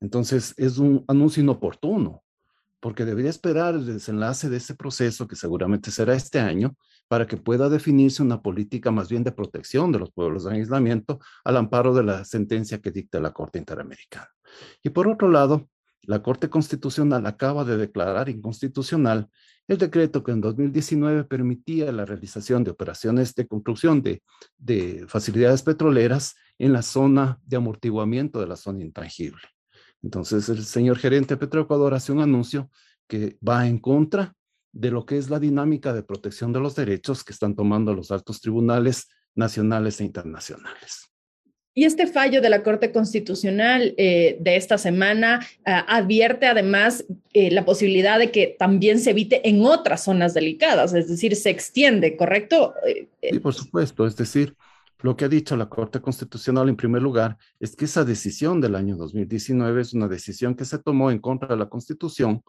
Entonces, 0.00 0.52
es 0.56 0.78
un 0.78 1.04
anuncio 1.08 1.42
inoportuno, 1.42 2.22
porque 2.80 3.06
debería 3.06 3.30
esperar 3.30 3.74
el 3.74 3.86
desenlace 3.86 4.50
de 4.50 4.58
ese 4.58 4.74
proceso, 4.74 5.26
que 5.26 5.36
seguramente 5.36 5.90
será 5.90 6.14
este 6.14 6.40
año, 6.40 6.76
para 7.08 7.26
que 7.26 7.36
pueda 7.36 7.68
definirse 7.68 8.22
una 8.22 8.42
política 8.42 8.90
más 8.90 9.08
bien 9.08 9.24
de 9.24 9.32
protección 9.32 9.92
de 9.92 9.98
los 9.98 10.12
pueblos 10.12 10.46
en 10.46 10.54
aislamiento 10.54 11.20
al 11.44 11.56
amparo 11.56 11.94
de 11.94 12.04
la 12.04 12.24
sentencia 12.24 12.80
que 12.80 12.90
dicta 12.90 13.20
la 13.20 13.32
Corte 13.32 13.58
Interamericana. 13.58 14.28
Y 14.82 14.90
por 14.90 15.08
otro 15.08 15.28
lado, 15.28 15.68
la 16.02 16.22
Corte 16.22 16.48
Constitucional 16.48 17.26
acaba 17.26 17.64
de 17.64 17.76
declarar 17.76 18.28
inconstitucional 18.28 19.28
el 19.66 19.78
decreto 19.78 20.22
que 20.22 20.32
en 20.32 20.40
2019 20.40 21.24
permitía 21.24 21.90
la 21.92 22.04
realización 22.04 22.64
de 22.64 22.70
operaciones 22.70 23.34
de 23.34 23.46
construcción 23.46 24.02
de, 24.02 24.22
de 24.58 25.06
facilidades 25.08 25.62
petroleras 25.62 26.34
en 26.58 26.72
la 26.72 26.82
zona 26.82 27.38
de 27.44 27.56
amortiguamiento 27.56 28.40
de 28.40 28.46
la 28.46 28.56
zona 28.56 28.84
intangible. 28.84 29.42
Entonces, 30.02 30.50
el 30.50 30.64
señor 30.64 30.98
gerente 30.98 31.34
de 31.34 31.38
Petroecuador 31.38 31.94
hace 31.94 32.12
un 32.12 32.20
anuncio 32.20 32.70
que 33.08 33.38
va 33.46 33.66
en 33.66 33.78
contra 33.78 34.34
de 34.74 34.90
lo 34.90 35.06
que 35.06 35.16
es 35.16 35.30
la 35.30 35.38
dinámica 35.38 35.92
de 35.92 36.02
protección 36.02 36.52
de 36.52 36.60
los 36.60 36.74
derechos 36.74 37.24
que 37.24 37.32
están 37.32 37.54
tomando 37.54 37.94
los 37.94 38.10
altos 38.10 38.40
tribunales 38.40 39.08
nacionales 39.34 40.00
e 40.00 40.04
internacionales. 40.04 41.08
Y 41.76 41.84
este 41.84 42.06
fallo 42.06 42.40
de 42.40 42.50
la 42.50 42.62
Corte 42.62 42.92
Constitucional 42.92 43.94
eh, 43.96 44.36
de 44.38 44.56
esta 44.56 44.78
semana 44.78 45.40
uh, 45.66 45.82
advierte 45.88 46.46
además 46.46 47.04
eh, 47.32 47.50
la 47.50 47.64
posibilidad 47.64 48.18
de 48.18 48.30
que 48.30 48.54
también 48.56 49.00
se 49.00 49.10
evite 49.10 49.48
en 49.48 49.64
otras 49.64 50.04
zonas 50.04 50.34
delicadas, 50.34 50.94
es 50.94 51.08
decir, 51.08 51.34
se 51.34 51.50
extiende, 51.50 52.16
¿correcto? 52.16 52.74
Eh, 52.86 53.08
sí, 53.28 53.40
por 53.40 53.54
supuesto. 53.54 54.06
Es 54.06 54.16
decir, 54.16 54.54
lo 55.00 55.16
que 55.16 55.24
ha 55.24 55.28
dicho 55.28 55.56
la 55.56 55.68
Corte 55.68 56.00
Constitucional 56.00 56.68
en 56.68 56.76
primer 56.76 57.02
lugar 57.02 57.38
es 57.58 57.74
que 57.74 57.86
esa 57.86 58.04
decisión 58.04 58.60
del 58.60 58.76
año 58.76 58.96
2019 58.96 59.82
es 59.82 59.94
una 59.94 60.06
decisión 60.06 60.54
que 60.54 60.64
se 60.64 60.78
tomó 60.78 61.10
en 61.10 61.18
contra 61.18 61.48
de 61.48 61.56
la 61.56 61.68
Constitución, 61.68 62.44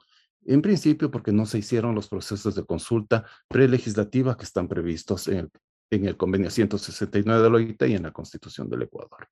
en 0.46 0.62
principio 0.62 1.12
porque 1.12 1.32
no 1.32 1.46
se 1.46 1.58
hicieron 1.58 1.96
los 1.96 2.08
procesos 2.08 2.56
de 2.56 2.66
consulta 2.66 3.26
prelegislativa 3.48 4.38
que 4.38 4.44
están 4.44 4.68
previstos 4.68 5.28
en 5.28 5.38
el, 5.38 5.52
en 5.92 6.06
el 6.06 6.18
convenio 6.18 6.50
169 6.50 7.42
de 7.42 7.50
la 7.50 7.56
OIT 7.56 7.82
y 7.84 7.96
en 7.96 8.04
la 8.04 8.12
Constitución 8.12 8.70
del 8.70 8.84
Ecuador. 8.84 9.28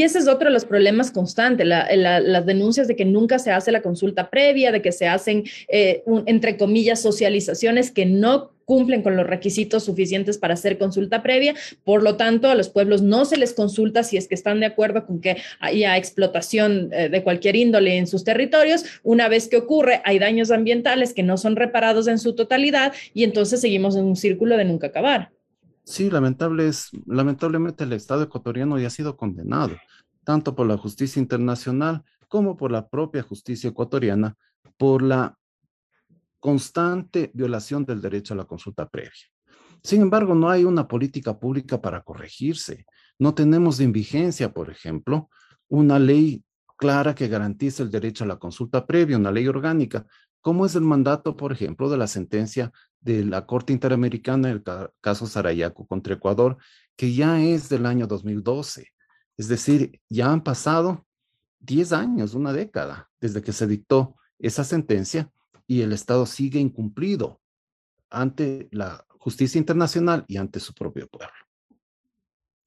Y 0.00 0.02
ese 0.02 0.18
es 0.18 0.28
otro 0.28 0.48
de 0.48 0.54
los 0.54 0.64
problemas 0.64 1.10
constantes, 1.10 1.66
la, 1.66 1.86
las 1.94 2.46
denuncias 2.46 2.88
de 2.88 2.96
que 2.96 3.04
nunca 3.04 3.38
se 3.38 3.50
hace 3.50 3.70
la 3.70 3.82
consulta 3.82 4.30
previa, 4.30 4.72
de 4.72 4.80
que 4.80 4.92
se 4.92 5.06
hacen, 5.06 5.44
eh, 5.68 6.02
un, 6.06 6.22
entre 6.24 6.56
comillas, 6.56 7.02
socializaciones 7.02 7.90
que 7.90 8.06
no 8.06 8.52
cumplen 8.64 9.02
con 9.02 9.14
los 9.14 9.26
requisitos 9.26 9.84
suficientes 9.84 10.38
para 10.38 10.54
hacer 10.54 10.78
consulta 10.78 11.22
previa. 11.22 11.54
Por 11.84 12.02
lo 12.02 12.16
tanto, 12.16 12.48
a 12.48 12.54
los 12.54 12.70
pueblos 12.70 13.02
no 13.02 13.26
se 13.26 13.36
les 13.36 13.52
consulta 13.52 14.02
si 14.02 14.16
es 14.16 14.26
que 14.26 14.34
están 14.34 14.60
de 14.60 14.66
acuerdo 14.66 15.04
con 15.04 15.20
que 15.20 15.36
haya 15.60 15.98
explotación 15.98 16.88
eh, 16.94 17.10
de 17.10 17.22
cualquier 17.22 17.56
índole 17.56 17.98
en 17.98 18.06
sus 18.06 18.24
territorios. 18.24 18.86
Una 19.02 19.28
vez 19.28 19.48
que 19.48 19.58
ocurre, 19.58 20.00
hay 20.06 20.18
daños 20.18 20.50
ambientales 20.50 21.12
que 21.12 21.22
no 21.22 21.36
son 21.36 21.56
reparados 21.56 22.08
en 22.08 22.18
su 22.18 22.34
totalidad 22.34 22.94
y 23.12 23.24
entonces 23.24 23.60
seguimos 23.60 23.96
en 23.96 24.04
un 24.04 24.16
círculo 24.16 24.56
de 24.56 24.64
nunca 24.64 24.86
acabar. 24.86 25.30
Sí, 25.84 26.10
lamentable 26.10 26.68
es, 26.68 26.90
lamentablemente 27.06 27.84
el 27.84 27.92
Estado 27.92 28.22
ecuatoriano 28.22 28.78
ya 28.78 28.88
ha 28.88 28.90
sido 28.90 29.16
condenado, 29.16 29.76
tanto 30.24 30.54
por 30.54 30.66
la 30.66 30.76
justicia 30.76 31.20
internacional 31.20 32.04
como 32.28 32.56
por 32.56 32.70
la 32.70 32.88
propia 32.88 33.22
justicia 33.22 33.70
ecuatoriana, 33.70 34.36
por 34.76 35.02
la 35.02 35.36
constante 36.38 37.30
violación 37.34 37.84
del 37.84 38.00
derecho 38.00 38.34
a 38.34 38.36
la 38.36 38.44
consulta 38.44 38.88
previa. 38.88 39.10
Sin 39.82 40.02
embargo, 40.02 40.34
no 40.34 40.48
hay 40.48 40.64
una 40.64 40.86
política 40.86 41.38
pública 41.38 41.80
para 41.80 42.02
corregirse. 42.02 42.86
No 43.18 43.34
tenemos 43.34 43.80
en 43.80 43.92
vigencia, 43.92 44.52
por 44.52 44.70
ejemplo, 44.70 45.28
una 45.68 45.98
ley 45.98 46.44
clara 46.76 47.14
que 47.14 47.28
garantice 47.28 47.82
el 47.82 47.90
derecho 47.90 48.24
a 48.24 48.26
la 48.26 48.38
consulta 48.38 48.86
previa, 48.86 49.16
una 49.16 49.32
ley 49.32 49.46
orgánica, 49.46 50.06
como 50.40 50.66
es 50.66 50.74
el 50.74 50.82
mandato, 50.82 51.36
por 51.36 51.52
ejemplo, 51.52 51.88
de 51.88 51.98
la 51.98 52.06
sentencia 52.06 52.72
de 53.00 53.24
la 53.24 53.46
Corte 53.46 53.72
Interamericana 53.72 54.48
del 54.48 54.62
caso 55.00 55.26
Sarayaco 55.26 55.86
contra 55.86 56.14
Ecuador, 56.14 56.58
que 56.96 57.14
ya 57.14 57.40
es 57.42 57.68
del 57.68 57.86
año 57.86 58.06
2012. 58.06 58.86
Es 59.36 59.48
decir, 59.48 60.00
ya 60.08 60.30
han 60.30 60.42
pasado 60.42 61.06
10 61.60 61.92
años, 61.92 62.34
una 62.34 62.52
década, 62.52 63.10
desde 63.20 63.42
que 63.42 63.52
se 63.52 63.66
dictó 63.66 64.16
esa 64.38 64.64
sentencia 64.64 65.30
y 65.66 65.82
el 65.82 65.92
Estado 65.92 66.26
sigue 66.26 66.58
incumplido 66.58 67.40
ante 68.10 68.68
la 68.72 69.06
justicia 69.18 69.58
internacional 69.58 70.24
y 70.26 70.36
ante 70.36 70.60
su 70.60 70.74
propio 70.74 71.08
pueblo. 71.08 71.32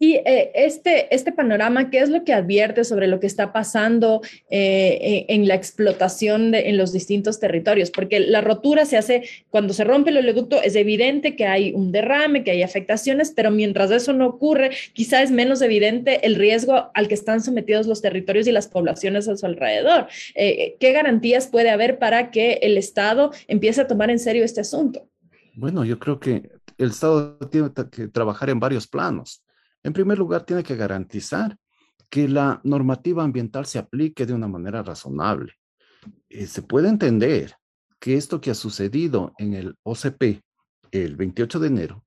Y 0.03 0.15
eh, 0.25 0.51
este, 0.53 1.15
este 1.15 1.31
panorama, 1.31 1.89
¿qué 1.89 1.99
es 1.99 2.09
lo 2.09 2.25
que 2.25 2.33
advierte 2.33 2.83
sobre 2.83 3.07
lo 3.07 3.21
que 3.21 3.27
está 3.27 3.53
pasando 3.53 4.21
eh, 4.49 5.25
en 5.29 5.47
la 5.47 5.55
explotación 5.55 6.51
de, 6.51 6.67
en 6.67 6.75
los 6.75 6.91
distintos 6.91 7.39
territorios? 7.39 7.89
Porque 7.89 8.19
la 8.19 8.41
rotura 8.41 8.83
se 8.83 8.97
hace, 8.97 9.23
cuando 9.49 9.71
se 9.71 9.85
rompe 9.85 10.09
el 10.09 10.17
oleoducto, 10.17 10.61
es 10.61 10.75
evidente 10.75 11.37
que 11.37 11.45
hay 11.45 11.71
un 11.71 11.93
derrame, 11.93 12.43
que 12.43 12.51
hay 12.51 12.63
afectaciones, 12.63 13.31
pero 13.31 13.49
mientras 13.49 13.91
eso 13.91 14.11
no 14.11 14.27
ocurre, 14.27 14.71
quizá 14.91 15.23
es 15.23 15.31
menos 15.31 15.61
evidente 15.61 16.27
el 16.27 16.35
riesgo 16.35 16.91
al 16.93 17.07
que 17.07 17.13
están 17.13 17.39
sometidos 17.39 17.87
los 17.87 18.01
territorios 18.01 18.45
y 18.45 18.51
las 18.51 18.67
poblaciones 18.67 19.29
a 19.29 19.37
su 19.37 19.45
alrededor. 19.45 20.07
Eh, 20.35 20.75
¿Qué 20.81 20.91
garantías 20.91 21.47
puede 21.47 21.69
haber 21.69 21.97
para 21.97 22.29
que 22.29 22.59
el 22.61 22.77
Estado 22.77 23.31
empiece 23.47 23.79
a 23.79 23.87
tomar 23.87 24.09
en 24.09 24.19
serio 24.19 24.43
este 24.43 24.59
asunto? 24.59 25.07
Bueno, 25.55 25.85
yo 25.85 25.97
creo 25.97 26.19
que 26.19 26.49
el 26.77 26.89
Estado 26.89 27.37
tiene 27.49 27.69
que 27.89 28.09
trabajar 28.09 28.49
en 28.49 28.59
varios 28.59 28.85
planos. 28.85 29.41
En 29.83 29.93
primer 29.93 30.17
lugar, 30.17 30.45
tiene 30.45 30.63
que 30.63 30.75
garantizar 30.75 31.57
que 32.09 32.27
la 32.27 32.61
normativa 32.63 33.23
ambiental 33.23 33.65
se 33.65 33.79
aplique 33.79 34.25
de 34.25 34.33
una 34.33 34.47
manera 34.47 34.83
razonable. 34.83 35.53
Eh, 36.29 36.47
se 36.47 36.61
puede 36.61 36.89
entender 36.89 37.55
que 37.99 38.15
esto 38.15 38.41
que 38.41 38.51
ha 38.51 38.55
sucedido 38.55 39.33
en 39.37 39.53
el 39.53 39.75
OCP 39.83 40.43
el 40.91 41.15
28 41.15 41.59
de 41.59 41.67
enero 41.67 42.03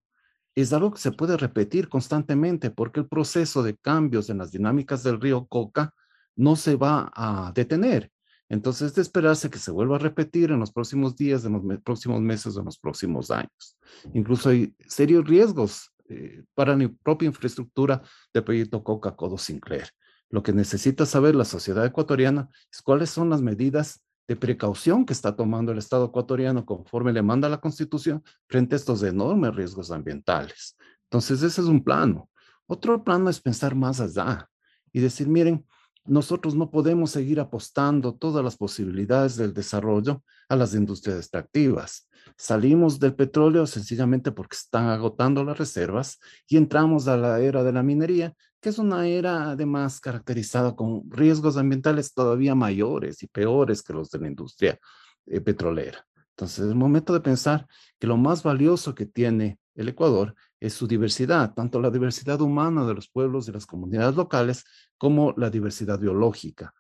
es 0.57 0.73
algo 0.73 0.91
que 0.91 1.01
se 1.01 1.13
puede 1.13 1.37
repetir 1.37 1.89
constantemente 1.89 2.71
porque 2.71 3.01
el 3.01 3.09
proceso 3.09 3.63
de 3.63 3.77
cambios 3.77 4.31
en 4.31 4.39
las 4.39 4.51
dinámicas 4.51 5.03
del 5.03 5.21
río 5.21 5.47
Coca 5.47 5.93
no 6.35 6.57
se 6.57 6.77
va 6.77 7.13
a 7.15 7.53
detener. 7.55 8.11
Entonces, 8.49 8.95
de 8.95 9.03
esperarse 9.03 9.51
que 9.51 9.59
se 9.59 9.71
vuelva 9.71 9.97
a 9.97 9.99
repetir 9.99 10.51
en 10.53 10.61
los 10.61 10.73
próximos 10.73 11.17
días, 11.17 11.45
en 11.45 11.53
los 11.53 11.81
próximos 11.83 12.21
meses 12.21 12.57
en 12.57 12.65
los 12.65 12.79
próximos 12.79 13.31
años. 13.31 13.77
Incluso 14.15 14.51
hay 14.51 14.75
serios 14.87 15.27
riesgos 15.27 15.93
eh, 16.09 16.45
para 16.55 16.77
la 16.77 16.91
propia 17.03 17.27
infraestructura 17.27 18.03
del 18.33 18.45
proyecto 18.45 18.83
Coca-Codo 18.83 19.39
Sinclair. 19.39 19.89
Lo 20.31 20.43
que 20.43 20.53
necesita 20.53 21.07
saber 21.07 21.35
la 21.35 21.45
sociedad 21.45 21.85
ecuatoriana 21.85 22.49
es 22.73 22.83
cuáles 22.83 23.11
son 23.11 23.31
las 23.31 23.43
medidas 23.43 24.03
de 24.29 24.37
precaución 24.37 25.07
que 25.07 25.13
está 25.13 25.37
tomando 25.37 25.73
el 25.73 25.79
Estado 25.79 26.07
ecuatoriano 26.07 26.65
conforme 26.67 27.13
le 27.13 27.23
manda 27.23 27.49
la 27.49 27.61
Constitución 27.61 28.25
frente 28.49 28.75
a 28.75 28.79
estos 28.79 29.03
enormes 29.03 29.55
riesgos 29.55 29.91
ambientales. 29.91 30.77
Entonces, 31.05 31.43
ese 31.43 31.61
es 31.61 31.67
un 31.69 31.83
plano. 31.85 32.29
Otro 32.67 33.05
plano 33.05 33.31
es 33.31 33.41
pensar 33.41 33.77
más 33.77 34.01
allá 34.01 34.49
y 34.93 35.01
decir, 35.01 35.29
miren, 35.29 35.65
nosotros 36.05 36.55
no 36.55 36.71
podemos 36.71 37.11
seguir 37.11 37.41
apostando 37.41 38.15
todas 38.15 38.45
las 38.45 38.57
posibilidades 38.57 39.37
del 39.37 39.55
desarrollo 39.55 40.23
a 40.49 40.57
las 40.57 40.75
industrias 40.75 41.19
extractivas. 41.19 42.06
Salimos 42.37 42.99
del 42.99 43.15
petróleo 43.15 43.67
sencillamente 43.67 44.33
porque 44.33 44.57
están 44.57 44.89
agotando 44.89 45.45
las 45.45 45.59
reservas 45.59 46.19
y 46.49 46.57
entramos 46.57 47.09
a 47.09 47.17
la 47.17 47.41
era 47.41 47.63
de 47.63 47.73
la 47.73 47.83
minería, 47.83 48.35
que 48.61 48.71
es 48.71 48.79
una 48.79 49.07
era 49.07 49.51
además 49.51 50.01
caracterizada 50.01 50.75
con 50.75 51.11
riesgos 51.11 51.57
ambientales 51.57 52.13
todavía 52.13 52.55
mayores 52.55 53.23
y 53.23 53.27
peores 53.27 53.83
que 53.83 53.93
los 53.93 54.11
de 54.11 54.19
la 54.19 54.29
industria 54.29 54.79
eh, 55.27 55.41
petrolera. 55.41 56.05
Entonces, 56.31 56.65
es 56.65 56.71
el 56.71 56.77
momento 56.77 57.15
de 57.15 57.21
pensar 57.21 57.67
que 57.99 58.07
lo 58.07 58.17
más 58.17 58.43
valioso 58.43 58.95
que 58.95 59.07
tiene 59.07 59.59
el 59.75 59.89
Ecuador 59.89 60.35
es 60.61 60.75
su 60.75 60.87
diversidad, 60.87 61.55
tanto 61.55 61.81
la 61.81 61.91
diversidad 61.91 62.41
humana 62.41 62.87
de 62.87 62.95
los 62.95 63.09
pueblos 63.09 63.49
y 63.49 63.53
las 63.53 63.67
comunidades 63.67 64.17
locales 64.17 64.65
como 64.99 65.33
la 65.37 65.49
diversidad 65.49 65.99
biológica. 65.99 66.75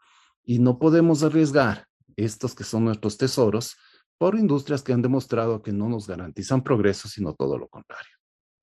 Y 0.44 0.58
no 0.58 0.78
podemos 0.78 1.22
arriesgar 1.22 1.86
estos 2.16 2.54
que 2.54 2.64
son 2.64 2.84
nuestros 2.84 3.16
tesoros 3.16 3.76
por 4.18 4.36
industrias 4.36 4.82
que 4.82 4.92
han 4.92 5.02
demostrado 5.02 5.62
que 5.62 5.72
no 5.72 5.88
nos 5.88 6.06
garantizan 6.06 6.62
progreso, 6.62 7.08
sino 7.08 7.34
todo 7.34 7.58
lo 7.58 7.68
contrario. 7.68 8.15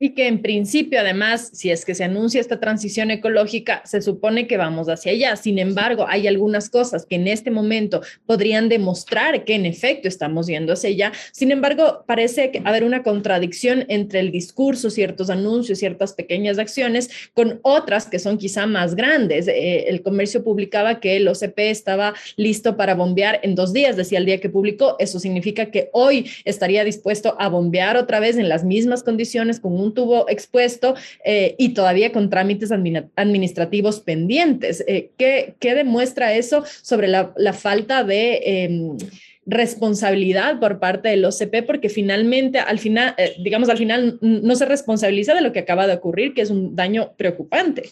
Y 0.03 0.09
que 0.09 0.27
en 0.27 0.41
principio, 0.41 0.99
además, 0.99 1.49
si 1.53 1.71
es 1.71 1.85
que 1.85 1.95
se 1.95 2.03
anuncia 2.03 2.41
esta 2.41 2.59
transición 2.59 3.09
ecológica, 3.09 3.81
se 3.85 4.01
supone 4.01 4.47
que 4.47 4.57
vamos 4.57 4.89
hacia 4.89 5.13
allá. 5.13 5.37
Sin 5.37 5.59
embargo, 5.59 6.05
hay 6.09 6.27
algunas 6.27 6.69
cosas 6.69 7.05
que 7.05 7.15
en 7.15 7.29
este 7.29 7.51
momento 7.51 8.01
podrían 8.25 8.67
demostrar 8.67 9.45
que 9.45 9.55
en 9.55 9.65
efecto 9.65 10.09
estamos 10.09 10.47
yendo 10.47 10.73
hacia 10.73 10.89
allá. 10.89 11.13
Sin 11.31 11.53
embargo, 11.53 12.03
parece 12.05 12.51
haber 12.65 12.83
una 12.83 13.01
contradicción 13.01 13.85
entre 13.87 14.19
el 14.19 14.33
discurso, 14.33 14.89
ciertos 14.89 15.29
anuncios, 15.29 15.79
ciertas 15.79 16.11
pequeñas 16.11 16.59
acciones, 16.59 17.09
con 17.33 17.61
otras 17.61 18.05
que 18.05 18.19
son 18.19 18.37
quizá 18.37 18.67
más 18.67 18.95
grandes. 18.95 19.47
Eh, 19.47 19.85
el 19.87 20.01
comercio 20.01 20.43
publicaba 20.43 20.99
que 20.99 21.15
el 21.15 21.29
OCP 21.29 21.59
estaba 21.59 22.13
listo 22.35 22.75
para 22.75 22.93
bombear 22.93 23.39
en 23.41 23.55
dos 23.55 23.71
días, 23.71 23.95
decía 23.95 24.19
el 24.19 24.25
día 24.25 24.41
que 24.41 24.49
publicó. 24.49 24.97
Eso 24.99 25.17
significa 25.21 25.71
que 25.71 25.89
hoy 25.93 26.29
estaría 26.43 26.83
dispuesto 26.83 27.37
a 27.39 27.47
bombear 27.47 27.95
otra 27.95 28.19
vez 28.19 28.35
en 28.35 28.49
las 28.49 28.65
mismas 28.65 29.01
condiciones 29.01 29.61
con 29.61 29.79
un 29.79 29.92
tuvo 29.93 30.29
expuesto 30.29 30.95
eh, 31.23 31.55
y 31.57 31.73
todavía 31.73 32.11
con 32.11 32.29
trámites 32.29 32.71
administrativos 32.71 33.99
pendientes. 33.99 34.83
Eh, 34.87 35.11
¿qué, 35.17 35.55
demuestra 35.61 36.33
eso 36.33 36.63
sobre 36.81 37.07
la, 37.07 37.33
falta 37.53 38.03
de... 38.03 38.41
Em, 38.43 38.97
responsabilidad 39.45 40.59
por 40.59 40.79
parte 40.79 41.09
del 41.09 41.25
OCP 41.25 41.65
porque 41.67 41.89
finalmente, 41.89 42.59
al 42.59 42.79
final, 42.79 43.13
eh, 43.17 43.35
digamos, 43.43 43.67
al 43.67 43.77
final 43.77 44.17
no 44.21 44.55
se 44.55 44.65
responsabiliza 44.65 45.33
de 45.33 45.41
lo 45.41 45.51
que 45.51 45.59
acaba 45.59 45.85
de 45.85 45.95
ocurrir, 45.95 46.33
que 46.33 46.41
es 46.41 46.49
un 46.49 46.75
daño 46.75 47.11
preocupante. 47.17 47.91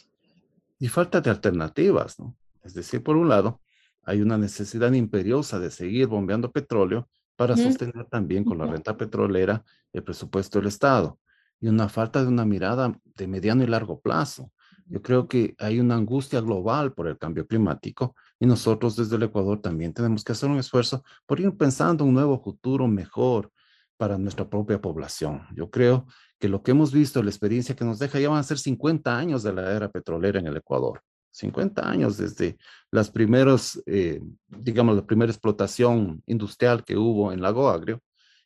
Y 0.79 0.87
falta 0.87 1.19
de 1.19 1.29
alternativas, 1.29 2.19
¿no? 2.19 2.35
Es 2.63 2.73
decir, 2.73 3.03
por 3.03 3.17
un 3.17 3.27
lado, 3.27 3.59
hay 4.03 4.21
una 4.21 4.37
necesidad 4.37 4.91
imperiosa 4.93 5.59
de 5.59 5.71
seguir 5.71 6.07
bombeando 6.07 6.51
petróleo 6.51 7.07
para 7.35 7.57
sostener 7.57 8.05
también 8.05 8.43
con 8.43 8.57
la 8.57 8.67
renta 8.67 8.95
petrolera 8.97 9.63
el 9.93 10.03
presupuesto 10.03 10.59
del 10.59 10.67
Estado 10.67 11.17
y 11.61 11.67
una 11.67 11.87
falta 11.87 12.21
de 12.21 12.27
una 12.27 12.43
mirada 12.43 12.99
de 13.15 13.27
mediano 13.27 13.63
y 13.63 13.67
largo 13.67 14.01
plazo. 14.01 14.51
Yo 14.87 15.01
creo 15.01 15.27
que 15.27 15.55
hay 15.59 15.79
una 15.79 15.95
angustia 15.95 16.41
global 16.41 16.93
por 16.93 17.07
el 17.07 17.17
cambio 17.17 17.47
climático 17.47 18.15
y 18.39 18.45
nosotros 18.45 18.95
desde 18.95 19.15
el 19.15 19.23
Ecuador 19.23 19.61
también 19.61 19.93
tenemos 19.93 20.23
que 20.23 20.33
hacer 20.33 20.49
un 20.49 20.57
esfuerzo 20.57 21.03
por 21.25 21.39
ir 21.39 21.55
pensando 21.55 22.03
un 22.03 22.13
nuevo 22.13 22.41
futuro 22.41 22.87
mejor 22.87 23.51
para 23.95 24.17
nuestra 24.17 24.49
propia 24.49 24.81
población. 24.81 25.43
Yo 25.55 25.69
creo 25.69 26.07
que 26.39 26.49
lo 26.49 26.63
que 26.63 26.71
hemos 26.71 26.91
visto, 26.91 27.21
la 27.21 27.29
experiencia 27.29 27.75
que 27.75 27.85
nos 27.85 27.99
deja, 27.99 28.19
ya 28.19 28.29
van 28.29 28.39
a 28.39 28.43
ser 28.43 28.57
50 28.57 29.15
años 29.15 29.43
de 29.43 29.53
la 29.53 29.71
era 29.71 29.89
petrolera 29.89 30.39
en 30.39 30.47
el 30.47 30.57
Ecuador. 30.57 31.01
50 31.29 31.87
años 31.87 32.17
desde 32.17 32.57
las 32.89 33.09
primeros, 33.11 33.81
eh, 33.85 34.19
digamos, 34.47 34.95
la 34.95 35.05
primera 35.05 35.31
explotación 35.31 36.21
industrial 36.25 36.83
que 36.83 36.97
hubo 36.97 37.31
en 37.31 37.41
Lago 37.41 37.69
Agrio 37.69 38.01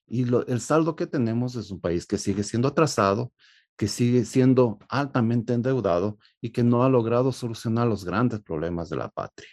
y 0.07 0.25
el 0.47 0.61
saldo 0.61 0.95
que 0.95 1.07
tenemos 1.07 1.55
es 1.55 1.71
un 1.71 1.79
país 1.79 2.05
que 2.05 2.17
sigue 2.17 2.43
siendo 2.43 2.67
atrasado, 2.67 3.31
que 3.75 3.87
sigue 3.87 4.25
siendo 4.25 4.79
altamente 4.89 5.53
endeudado 5.53 6.17
y 6.41 6.51
que 6.51 6.63
no 6.63 6.83
ha 6.83 6.89
logrado 6.89 7.31
solucionar 7.31 7.87
los 7.87 8.05
grandes 8.05 8.41
problemas 8.41 8.89
de 8.89 8.97
la 8.97 9.09
patria. 9.09 9.49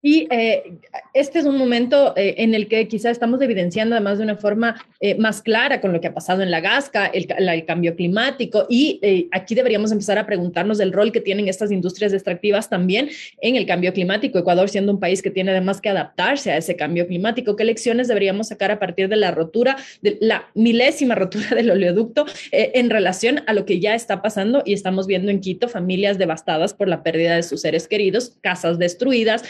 Y 0.00 0.28
eh, 0.30 0.78
este 1.12 1.40
es 1.40 1.44
un 1.44 1.58
momento 1.58 2.14
eh, 2.16 2.36
en 2.38 2.54
el 2.54 2.68
que 2.68 2.86
quizá 2.86 3.10
estamos 3.10 3.40
evidenciando 3.42 3.96
además 3.96 4.18
de 4.18 4.24
una 4.24 4.36
forma 4.36 4.76
eh, 5.00 5.16
más 5.16 5.42
clara 5.42 5.80
con 5.80 5.92
lo 5.92 6.00
que 6.00 6.06
ha 6.06 6.14
pasado 6.14 6.42
en 6.42 6.52
la 6.52 6.60
Gasca, 6.60 7.06
el, 7.06 7.26
cambio 7.66 7.96
climático, 7.96 8.66
y 8.68 9.00
aquí 9.32 9.54
deberíamos 9.54 9.90
empezar 9.90 10.16
a 10.18 10.26
preguntarnos 10.26 10.78
del 10.78 10.92
rol 10.92 11.10
que 11.10 11.20
tienen 11.20 11.48
estas 11.48 11.72
industrias 11.72 12.12
extractivas 12.12 12.70
también 12.70 13.10
en 13.40 13.56
el 13.56 13.66
cambio 13.66 13.92
climático. 13.92 14.38
Ecuador 14.38 14.68
siendo 14.68 14.92
un 14.92 15.00
país 15.00 15.20
que 15.20 15.30
tiene 15.30 15.50
además 15.50 15.80
que 15.80 15.88
adaptarse 15.88 16.52
a 16.52 16.56
ese 16.56 16.76
cambio 16.76 17.06
climático, 17.06 17.56
¿qué 17.56 17.64
lecciones 17.64 18.06
deberíamos 18.06 18.48
sacar 18.48 18.70
a 18.70 18.78
partir 18.78 19.08
de 19.08 19.16
la 19.16 19.32
rotura, 19.32 19.76
de 20.02 20.18
la 20.20 20.48
milésima 20.54 21.14
rotura 21.16 21.48
del 21.56 21.70
oleoducto 21.70 22.26
en 22.52 22.90
relación 22.90 23.42
a 23.46 23.52
lo 23.52 23.66
que 23.66 23.80
ya 23.80 23.94
está 23.94 24.22
pasando 24.22 24.62
y 24.64 24.72
estamos 24.72 25.06
viendo 25.06 25.30
en 25.30 25.40
Quito 25.40 25.68
familias 25.68 26.18
devastadas 26.18 26.72
por 26.74 26.88
la 26.88 27.02
pérdida 27.02 27.34
de 27.34 27.42
sus 27.42 27.62
seres 27.62 27.88
queridos, 27.88 28.36
casas 28.40 28.78
destruidas, 28.78 29.42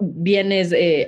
bienes 0.00 0.72
eh, 0.72 1.06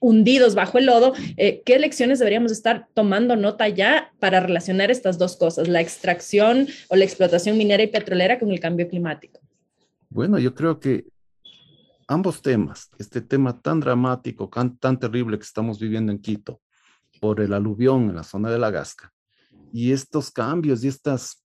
hundidos 0.00 0.54
bajo 0.54 0.78
el 0.78 0.86
lodo, 0.86 1.14
eh, 1.36 1.62
¿qué 1.64 1.78
lecciones 1.78 2.18
deberíamos 2.18 2.52
estar 2.52 2.88
tomando 2.94 3.36
nota 3.36 3.68
ya 3.68 4.12
para 4.18 4.40
relacionar 4.40 4.90
estas 4.90 5.18
dos 5.18 5.36
cosas, 5.36 5.68
la 5.68 5.80
extracción 5.80 6.68
o 6.88 6.96
la 6.96 7.04
explotación 7.04 7.56
minera 7.58 7.82
y 7.82 7.88
petrolera 7.88 8.38
con 8.38 8.50
el 8.50 8.60
cambio 8.60 8.88
climático? 8.88 9.40
Bueno, 10.08 10.38
yo 10.38 10.54
creo 10.54 10.78
que 10.78 11.06
ambos 12.06 12.42
temas, 12.42 12.90
este 12.98 13.20
tema 13.20 13.60
tan 13.60 13.80
dramático, 13.80 14.48
tan, 14.48 14.76
tan 14.76 14.98
terrible 14.98 15.38
que 15.38 15.44
estamos 15.44 15.78
viviendo 15.78 16.12
en 16.12 16.18
Quito 16.18 16.60
por 17.20 17.40
el 17.40 17.52
aluvión 17.52 18.10
en 18.10 18.16
la 18.16 18.22
zona 18.22 18.50
de 18.50 18.58
la 18.58 18.70
Gasca 18.70 19.12
y 19.72 19.92
estos 19.92 20.30
cambios 20.30 20.84
y 20.84 20.88
estas 20.88 21.44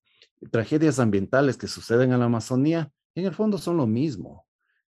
tragedias 0.50 0.98
ambientales 0.98 1.56
que 1.56 1.66
suceden 1.66 2.12
en 2.12 2.20
la 2.20 2.26
Amazonía, 2.26 2.90
en 3.14 3.26
el 3.26 3.34
fondo 3.34 3.58
son 3.58 3.76
lo 3.76 3.86
mismo 3.86 4.46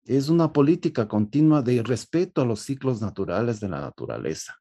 es 0.06 0.28
una 0.28 0.52
política 0.52 1.08
continua 1.08 1.62
de 1.62 1.82
respeto 1.82 2.40
a 2.40 2.44
los 2.44 2.60
ciclos 2.60 3.00
naturales 3.00 3.58
de 3.60 3.68
la 3.68 3.80
naturaleza. 3.80 4.56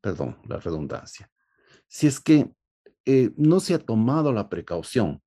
Perdón, 0.00 0.36
la 0.46 0.58
redundancia. 0.58 1.30
Si 1.88 2.06
es 2.06 2.20
que 2.20 2.52
eh, 3.06 3.32
no 3.36 3.60
se 3.60 3.74
ha 3.74 3.78
tomado 3.78 4.32
la 4.32 4.48
precaución 4.48 5.22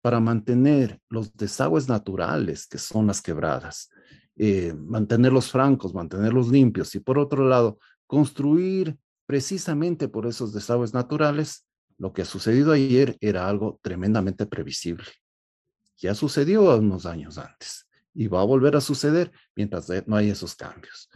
para 0.00 0.18
mantener 0.18 1.00
los 1.10 1.36
desagües 1.36 1.88
naturales, 1.88 2.66
que 2.66 2.78
son 2.78 3.06
las 3.06 3.20
quebradas, 3.20 3.90
eh, 4.36 4.72
mantenerlos 4.74 5.50
francos, 5.50 5.92
mantenerlos 5.92 6.48
limpios 6.48 6.94
y 6.94 7.00
por 7.00 7.18
otro 7.18 7.46
lado, 7.46 7.78
construir 8.06 8.96
precisamente 9.26 10.08
por 10.08 10.26
esos 10.26 10.54
desagües 10.54 10.94
naturales, 10.94 11.66
lo 11.98 12.12
que 12.12 12.22
ha 12.22 12.24
sucedido 12.24 12.72
ayer 12.72 13.18
era 13.20 13.48
algo 13.48 13.78
tremendamente 13.82 14.46
previsible. 14.46 15.06
Ya 15.98 16.14
sucedió 16.14 16.76
unos 16.78 17.04
años 17.04 17.36
antes 17.36 17.87
y 18.14 18.26
va 18.26 18.40
a 18.40 18.44
volver 18.44 18.76
a 18.76 18.80
suceder 18.80 19.30
mientras 19.54 19.88
no 20.06 20.16
hay 20.16 20.30
esos 20.30 20.54
cambios. 20.54 21.08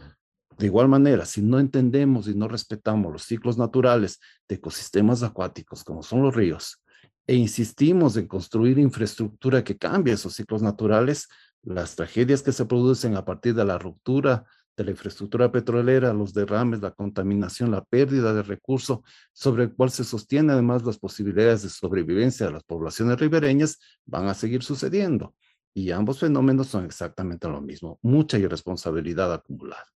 De 0.57 0.67
igual 0.67 0.87
manera, 0.87 1.25
si 1.25 1.41
no 1.41 1.59
entendemos 1.59 2.27
y 2.27 2.35
no 2.35 2.47
respetamos 2.47 3.11
los 3.11 3.23
ciclos 3.23 3.57
naturales 3.57 4.19
de 4.47 4.55
ecosistemas 4.55 5.23
acuáticos 5.23 5.83
como 5.83 6.03
son 6.03 6.21
los 6.21 6.35
ríos 6.35 6.79
e 7.25 7.35
insistimos 7.35 8.17
en 8.17 8.27
construir 8.27 8.77
infraestructura 8.77 9.63
que 9.63 9.77
cambie 9.77 10.13
esos 10.13 10.35
ciclos 10.35 10.61
naturales, 10.61 11.27
las 11.63 11.95
tragedias 11.95 12.41
que 12.41 12.51
se 12.51 12.65
producen 12.65 13.15
a 13.15 13.23
partir 13.23 13.55
de 13.55 13.65
la 13.65 13.77
ruptura 13.77 14.45
de 14.75 14.83
la 14.83 14.91
infraestructura 14.91 15.51
petrolera, 15.51 16.13
los 16.13 16.33
derrames, 16.33 16.81
la 16.81 16.91
contaminación, 16.91 17.71
la 17.71 17.83
pérdida 17.83 18.33
de 18.33 18.41
recursos, 18.41 18.99
sobre 19.31 19.65
el 19.65 19.73
cual 19.73 19.91
se 19.91 20.03
sostiene 20.03 20.53
además 20.53 20.83
las 20.83 20.97
posibilidades 20.97 21.61
de 21.61 21.69
sobrevivencia 21.69 22.47
de 22.47 22.53
las 22.53 22.63
poblaciones 22.63 23.19
ribereñas, 23.19 23.79
van 24.05 24.27
a 24.27 24.33
seguir 24.33 24.63
sucediendo. 24.63 25.35
Y 25.75 25.91
ambos 25.91 26.19
fenómenos 26.19 26.67
son 26.67 26.85
exactamente 26.85 27.47
lo 27.47 27.61
mismo, 27.61 27.99
mucha 28.01 28.39
irresponsabilidad 28.39 29.33
acumulada. 29.33 29.92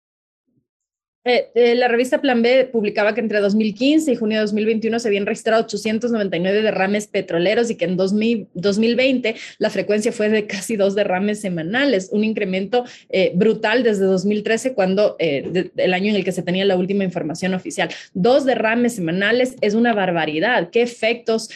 Eh, 1.28 1.50
eh, 1.56 1.74
la 1.74 1.88
revista 1.88 2.20
Plan 2.20 2.40
B 2.40 2.68
publicaba 2.70 3.12
que 3.12 3.20
entre 3.20 3.40
2015 3.40 4.12
y 4.12 4.14
junio 4.14 4.38
de 4.38 4.42
2021 4.42 5.00
se 5.00 5.08
habían 5.08 5.26
registrado 5.26 5.64
899 5.64 6.62
derrames 6.62 7.08
petroleros 7.08 7.68
y 7.68 7.74
que 7.74 7.84
en 7.84 7.96
2020 7.96 9.34
la 9.58 9.70
frecuencia 9.70 10.12
fue 10.12 10.28
de 10.28 10.46
casi 10.46 10.76
dos 10.76 10.94
derrames 10.94 11.40
semanales, 11.40 12.10
un 12.12 12.22
incremento 12.22 12.84
eh, 13.08 13.32
brutal 13.34 13.82
desde 13.82 14.04
2013, 14.04 14.74
cuando 14.74 15.16
el 15.18 15.94
año 15.94 16.10
en 16.10 16.16
el 16.16 16.24
que 16.24 16.30
se 16.30 16.42
tenía 16.42 16.64
la 16.64 16.76
última 16.76 17.02
información 17.02 17.54
oficial. 17.54 17.88
Dos 18.14 18.44
derrames 18.44 18.94
semanales 18.94 19.56
es 19.62 19.74
una 19.74 19.94
barbaridad. 19.94 20.70
¿Qué 20.70 20.82
efectos 20.82 21.50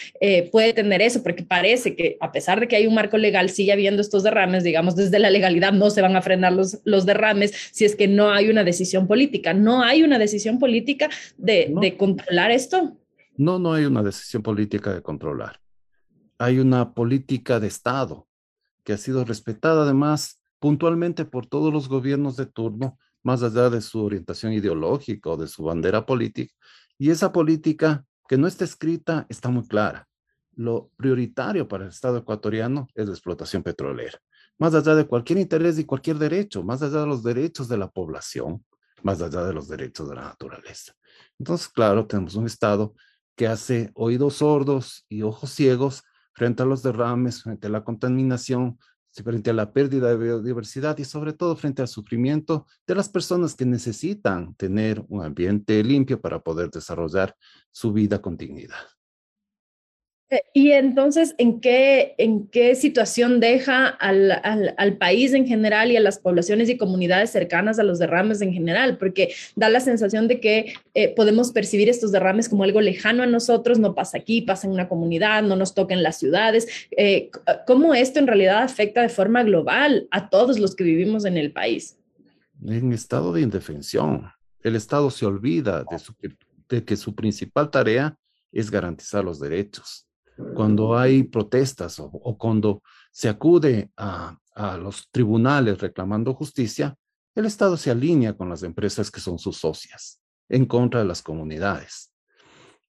puede 0.50 0.72
tener 0.72 1.00
eso? 1.00 1.22
Porque 1.22 1.44
parece 1.44 1.94
que 1.94 2.16
a 2.20 2.32
pesar 2.32 2.58
de 2.58 2.66
que 2.66 2.76
hay 2.76 2.86
un 2.86 2.94
marco 2.94 3.18
legal, 3.18 3.50
sigue 3.50 3.72
habiendo 3.72 4.02
estos 4.02 4.24
derrames, 4.24 4.64
digamos, 4.64 4.96
desde 4.96 5.18
la 5.20 5.30
legalidad 5.30 5.72
no 5.72 5.90
se 5.90 6.02
van 6.02 6.16
a 6.16 6.22
frenar 6.22 6.52
los 6.52 7.06
derrames 7.06 7.52
si 7.70 7.84
es 7.84 7.94
que 7.94 8.08
no 8.08 8.32
hay 8.32 8.48
una 8.48 8.64
decisión 8.64 9.06
política 9.06 9.54
¿No 9.60 9.82
hay 9.82 10.02
una 10.02 10.18
decisión 10.18 10.58
política 10.58 11.08
de, 11.36 11.96
controlar 11.98 12.50
esto? 12.50 12.96
No, 13.36 13.58
no 13.58 13.74
hay 13.74 13.84
una 13.84 14.02
decisión 14.02 14.42
política 14.42 14.94
de 14.94 15.02
controlar. 15.02 15.60
Hay 16.38 16.58
una 16.58 16.94
política 16.94 17.60
de 17.60 17.68
Estado 17.68 18.26
que 18.84 18.94
ha 18.94 18.96
sido 18.96 19.24
respetada 19.24 19.82
además 19.82 20.42
puntualmente 20.58 21.24
por 21.24 21.46
todos 21.46 21.72
los 21.72 21.88
gobiernos 21.88 22.36
de 22.36 22.46
turno, 22.46 22.98
más 23.22 23.42
allá 23.42 23.68
de 23.70 23.80
su 23.80 24.02
orientación 24.02 24.52
ideológica 24.52 25.30
o 25.30 25.36
de 25.36 25.46
su 25.46 25.64
bandera 25.64 26.06
política. 26.06 26.54
Y 26.98 27.10
esa 27.10 27.32
política 27.32 28.04
que 28.28 28.38
no 28.38 28.46
está 28.46 28.64
escrita 28.64 29.26
está 29.28 29.48
muy 29.50 29.66
clara. 29.66 30.06
Lo 30.54 30.90
prioritario 30.96 31.68
para 31.68 31.84
el 31.84 31.90
Estado 31.90 32.18
ecuatoriano 32.18 32.88
es 32.94 33.06
la 33.06 33.12
explotación 33.12 33.62
petrolera, 33.62 34.18
más 34.58 34.74
allá 34.74 34.94
de 34.94 35.06
cualquier 35.06 35.38
interés 35.38 35.78
y 35.78 35.84
cualquier 35.84 36.18
derecho, 36.18 36.62
más 36.62 36.82
allá 36.82 37.00
de 37.00 37.06
los 37.06 37.22
derechos 37.22 37.68
de 37.68 37.78
la 37.78 37.90
población, 37.90 38.64
más 39.02 39.20
allá 39.22 39.44
de 39.44 39.52
los 39.52 39.68
derechos 39.68 40.08
de 40.08 40.16
la 40.16 40.22
naturaleza. 40.22 40.92
Entonces, 41.38 41.68
claro, 41.68 42.06
tenemos 42.06 42.34
un 42.34 42.46
Estado 42.46 42.94
que 43.36 43.46
hace 43.46 43.90
oídos 43.94 44.34
sordos 44.34 45.06
y 45.08 45.22
ojos 45.22 45.50
ciegos 45.50 46.02
frente 46.34 46.62
a 46.62 46.66
los 46.66 46.82
derrames, 46.82 47.42
frente 47.42 47.66
a 47.66 47.70
la 47.70 47.84
contaminación, 47.84 48.78
frente 49.12 49.50
a 49.50 49.54
la 49.54 49.72
pérdida 49.72 50.08
de 50.08 50.16
biodiversidad 50.16 50.96
y 50.98 51.04
sobre 51.04 51.32
todo 51.32 51.56
frente 51.56 51.82
al 51.82 51.88
sufrimiento 51.88 52.66
de 52.86 52.94
las 52.94 53.08
personas 53.08 53.54
que 53.54 53.66
necesitan 53.66 54.54
tener 54.54 55.04
un 55.08 55.24
ambiente 55.24 55.82
limpio 55.82 56.20
para 56.20 56.40
poder 56.40 56.70
desarrollar 56.70 57.34
su 57.70 57.92
vida 57.92 58.20
con 58.20 58.36
dignidad. 58.36 58.76
Eh, 60.30 60.42
y 60.54 60.70
entonces, 60.70 61.34
¿en 61.38 61.60
qué, 61.60 62.14
en 62.16 62.46
qué 62.46 62.76
situación 62.76 63.40
deja 63.40 63.88
al, 63.88 64.30
al, 64.76 64.96
país 64.96 65.32
en 65.32 65.44
general 65.44 65.90
y 65.90 65.96
a 65.96 66.00
las 66.00 66.20
poblaciones 66.20 66.68
y 66.68 66.78
comunidades 66.78 67.30
cercanas 67.30 67.80
a 67.80 67.82
los 67.82 67.98
derrames 67.98 68.40
en 68.40 68.52
general? 68.52 68.96
Porque 68.96 69.34
da 69.56 69.68
la 69.68 69.80
sensación 69.80 70.28
de 70.28 70.40
que 70.40 70.74
eh, 70.94 71.12
podemos 71.16 71.50
percibir 71.50 71.88
estos 71.88 72.12
derrames 72.12 72.48
como 72.48 72.62
algo 72.62 72.80
lejano 72.80 73.24
a 73.24 73.26
nosotros, 73.26 73.80
no 73.80 73.94
pasa 73.96 74.18
aquí, 74.18 74.42
pasa 74.42 74.68
en 74.68 74.72
una 74.72 74.88
comunidad, 74.88 75.42
no 75.42 75.56
nos 75.56 75.74
toca 75.74 75.94
en 75.94 76.04
las 76.04 76.18
ciudades. 76.20 76.68
Eh, 76.96 77.30
¿Cómo 77.66 77.94
esto 77.94 78.20
en 78.20 78.28
realidad 78.28 78.62
afecta 78.62 79.02
de 79.02 79.08
forma 79.08 79.42
global 79.42 80.06
a 80.12 80.30
todos 80.30 80.60
los 80.60 80.76
que 80.76 80.84
vivimos 80.84 81.24
en 81.24 81.38
el 81.38 81.50
país? 81.50 81.98
En 82.64 82.92
estado 82.92 83.32
de 83.32 83.40
indefensión. 83.40 84.30
El 84.62 84.76
Estado 84.76 85.10
se 85.10 85.24
olvida 85.24 85.84
de 86.68 86.84
que 86.84 86.96
su 86.96 87.14
principal 87.14 87.70
tarea 87.70 88.16
es 88.52 88.70
garantizar 88.70 89.24
los 89.24 89.40
derechos 89.40 90.06
cuando 90.54 90.96
hay 90.96 91.22
protestas 91.22 91.98
o, 92.00 92.10
cuando 92.38 92.82
se 93.12 93.28
acude 93.28 93.90
a, 93.96 94.36
los 94.78 95.08
tribunales 95.10 95.78
reclamando 95.78 96.34
justicia, 96.34 96.94
el 97.34 97.46
Estado 97.46 97.78
se 97.78 97.90
alinea 97.90 98.36
con 98.36 98.50
las 98.50 98.62
empresas 98.62 99.10
que 99.10 99.20
son 99.20 99.38
sus 99.38 99.56
socias 99.56 100.20
en 100.50 100.66
contra 100.66 101.00
de 101.00 101.06
las 101.06 101.22
comunidades. 101.22 102.12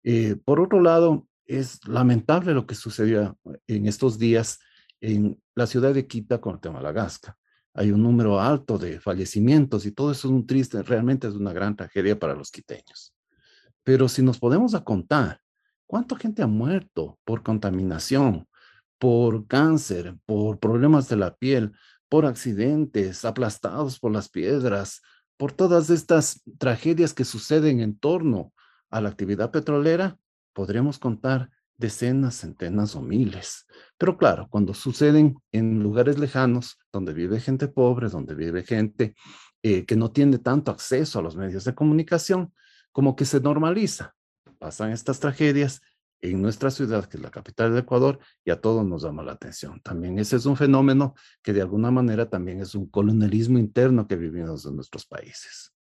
Eh, 0.04 0.36
por 0.44 0.60
otro 0.60 0.82
lado, 0.82 1.28
es 1.46 1.80
lamentable 1.88 2.54
lo 2.54 2.66
que 2.66 2.76
sucedió 2.76 3.38
en 3.68 3.86
estos 3.86 4.18
días 4.18 4.60
en 5.00 5.42
la 5.56 5.68
ciudad 5.68 5.94
de 5.94 6.08
Quita 6.08 6.42
con 6.42 6.56
el 6.56 6.60
tema 6.60 6.80
de 6.80 6.84
la 6.84 6.92
Gasca. 6.92 7.38
Hay 7.74 7.92
un 7.92 8.04
número 8.04 8.40
alto 8.40 8.78
de 8.78 9.00
fallecimientos 9.00 9.86
y 9.86 9.92
todo 9.92 10.12
eso 10.12 10.28
es 10.28 10.34
un 10.34 10.46
triste, 10.46 10.82
realmente 10.84 11.28
es 11.28 11.34
una 11.36 11.54
gran 11.54 11.76
tragedia 11.76 12.20
para 12.20 12.36
los 12.36 12.52
quiteños. 12.52 13.14
Pero 13.84 14.08
si 14.08 14.22
nos 14.22 14.40
podemos 14.40 14.74
a 14.76 14.84
contar 14.84 15.41
¿Cuánta 15.92 16.16
gente 16.16 16.42
ha 16.42 16.48
muerto 16.48 17.20
por 17.26 17.44
contaminación, 17.44 18.48
por 18.98 19.46
cáncer, 19.46 20.16
por 20.26 20.58
problemas 20.58 21.10
de 21.10 21.18
la 21.18 21.36
piel, 21.36 21.74
por 22.08 22.26
accidentes, 22.26 23.26
aplastados 23.26 24.00
por 24.00 24.14
las 24.14 24.30
piedras, 24.30 25.02
por 25.36 25.52
todas 25.52 25.90
estas 25.90 26.44
tragedias 26.58 27.14
que 27.14 27.26
suceden 27.26 27.82
en 27.82 28.00
torno 28.00 28.54
a 28.90 29.02
la 29.02 29.10
actividad 29.10 29.52
petrolera? 29.52 30.18
Podríamos 30.54 30.98
contar 30.98 31.50
decenas, 31.76 32.36
centenas 32.36 32.96
o 32.96 33.02
miles. 33.02 33.68
Pero 33.98 34.18
claro, 34.18 34.48
cuando 34.50 34.74
suceden 34.74 35.36
en 35.52 35.84
lugares 35.84 36.18
lejanos, 36.18 36.78
donde 36.94 37.12
vive 37.12 37.42
gente 37.42 37.68
pobre, 37.68 38.08
donde 38.08 38.34
vive 38.34 38.64
gente 38.64 39.14
eh, 39.62 39.86
que 39.86 39.98
no 39.98 40.10
tiene 40.10 40.38
tanto 40.38 40.72
acceso 40.72 41.20
a 41.20 41.22
los 41.22 41.36
medios 41.36 41.66
de 41.66 41.76
comunicación, 41.76 42.54
como 42.94 43.18
que 43.18 43.26
se 43.26 43.42
normaliza 43.42 44.16
pasan 44.62 44.92
estas 44.92 45.20
tragedias 45.20 45.82
en 46.22 46.40
nuestra 46.40 46.70
ciudad, 46.70 47.06
que 47.06 47.18
es 47.18 47.24
la 47.24 47.32
capital 47.32 47.74
de 47.74 47.80
Ecuador, 47.80 48.20
y 48.46 48.52
a 48.52 48.62
todos 48.62 48.86
nos 48.86 49.02
llama 49.02 49.24
la 49.24 49.32
atención. 49.32 49.82
También 49.82 50.20
ese 50.20 50.36
es 50.36 50.46
un 50.46 50.56
fenómeno 50.56 51.16
que 51.42 51.52
de 51.52 51.62
alguna 51.62 51.90
manera 51.90 52.30
también 52.30 52.62
es 52.62 52.76
un 52.76 52.88
colonialismo 52.88 53.58
interno 53.58 54.08
que 54.08 54.16
vivimos 54.16 54.64
en 54.68 54.76
nuestros 54.76 55.08
países. 55.08 55.74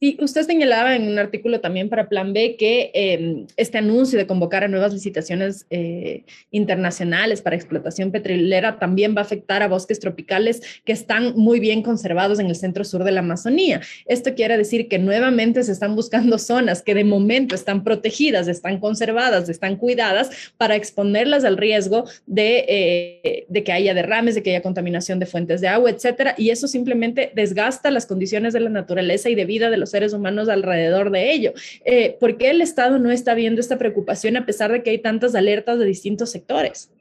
Y 0.00 0.22
usted 0.22 0.42
señalaba 0.42 0.94
en 0.94 1.08
un 1.08 1.18
artículo 1.18 1.60
también 1.60 1.88
para 1.88 2.08
Plan 2.08 2.32
B 2.32 2.54
que 2.56 2.92
eh, 2.94 3.46
este 3.56 3.78
anuncio 3.78 4.16
de 4.16 4.28
convocar 4.28 4.62
a 4.62 4.68
nuevas 4.68 4.92
licitaciones 4.92 5.66
eh, 5.70 6.22
internacionales 6.52 7.42
para 7.42 7.56
explotación 7.56 8.12
petrolera 8.12 8.78
también 8.78 9.16
va 9.16 9.22
a 9.22 9.24
afectar 9.24 9.60
a 9.60 9.66
bosques 9.66 9.98
tropicales 9.98 10.62
que 10.84 10.92
están 10.92 11.34
muy 11.34 11.58
bien 11.58 11.82
conservados 11.82 12.38
en 12.38 12.46
el 12.46 12.54
centro 12.54 12.84
sur 12.84 13.02
de 13.02 13.10
la 13.10 13.20
Amazonía. 13.20 13.80
Esto 14.06 14.34
quiere 14.36 14.56
decir 14.56 14.86
que 14.86 15.00
nuevamente 15.00 15.64
se 15.64 15.72
están 15.72 15.96
buscando 15.96 16.38
zonas 16.38 16.82
que 16.82 16.94
de 16.94 17.02
momento 17.02 17.56
están 17.56 17.82
protegidas, 17.82 18.46
están 18.46 18.78
conservadas, 18.78 19.48
están 19.48 19.74
cuidadas 19.74 20.52
para 20.56 20.76
exponerlas 20.76 21.44
al 21.44 21.56
riesgo 21.56 22.04
de, 22.24 22.64
eh, 22.68 23.46
de 23.48 23.64
que 23.64 23.72
haya 23.72 23.94
derrames, 23.94 24.36
de 24.36 24.44
que 24.44 24.50
haya 24.50 24.62
contaminación 24.62 25.18
de 25.18 25.26
fuentes 25.26 25.60
de 25.60 25.66
agua, 25.66 25.90
etcétera. 25.90 26.36
Y 26.38 26.50
eso 26.50 26.68
simplemente 26.68 27.32
desgasta 27.34 27.90
las 27.90 28.06
condiciones 28.06 28.52
de 28.52 28.60
la 28.60 28.70
naturaleza 28.70 29.28
y 29.28 29.34
de 29.34 29.44
vida 29.44 29.70
de 29.70 29.76
los 29.76 29.87
seres 29.90 30.12
humanos 30.12 30.48
alrededor 30.48 31.10
de 31.10 31.32
ello. 31.32 31.52
Eh, 31.84 32.16
¿Por 32.20 32.36
qué 32.36 32.50
el 32.50 32.60
Estado 32.60 32.98
no 32.98 33.10
está 33.10 33.34
viendo 33.34 33.60
esta 33.60 33.78
preocupación 33.78 34.36
a 34.36 34.46
pesar 34.46 34.72
de 34.72 34.82
que 34.82 34.90
hay 34.90 34.98
tantas 34.98 35.34
alertas 35.34 35.78
de 35.78 35.84
distintos 35.86 36.30
sectores? 36.30 36.92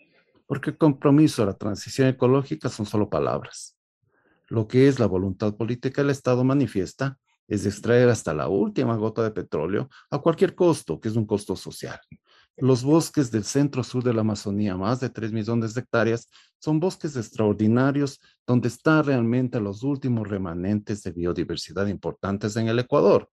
Porque 0.46 0.72
el 0.72 0.78
compromiso 0.78 1.46
la 1.46 1.58
transición 1.58 2.08
ecológica 2.08 2.70
son 2.70 2.86
solo 2.86 3.10
palabras. 3.10 3.78
Lo 4.48 4.68
que 4.68 4.88
es 4.88 5.00
la 5.00 5.08
voluntad 5.08 5.56
política 5.56 6.02
del 6.02 6.12
Estado 6.12 6.44
manifiesta 6.44 7.18
es 7.48 7.66
extraer 7.66 8.10
hasta 8.10 8.34
la 8.34 8.48
última 8.48 8.96
gota 8.96 9.24
de 9.24 9.32
petróleo 9.32 9.90
a 10.10 10.20
cualquier 10.20 10.56
costo, 10.56 11.00
que 11.00 11.10
es 11.10 11.16
un 11.16 11.26
costo 11.26 11.56
social. 11.56 12.00
Los 12.60 12.84
bosques 12.84 13.30
del 13.30 13.44
centro 13.44 13.84
sur 13.84 14.04
de 14.04 14.16
la 14.16 14.22
Amazonía, 14.22 14.76
más 14.76 15.00
de 15.00 15.12
3 15.12 15.32
millones 15.32 15.76
de 15.76 15.82
hectáreas, 15.82 16.28
son 16.60 16.80
bosques 16.80 17.16
extraordinarios 17.16 18.20
donde 18.48 18.68
están 18.68 19.04
realmente 19.04 19.60
los 19.60 19.84
últimos 19.84 20.28
remanentes 20.28 21.04
de 21.04 21.12
biodiversidad 21.12 21.86
importantes 21.86 22.56
en 22.56 22.68
el 22.68 22.80
Ecuador. 22.80 23.30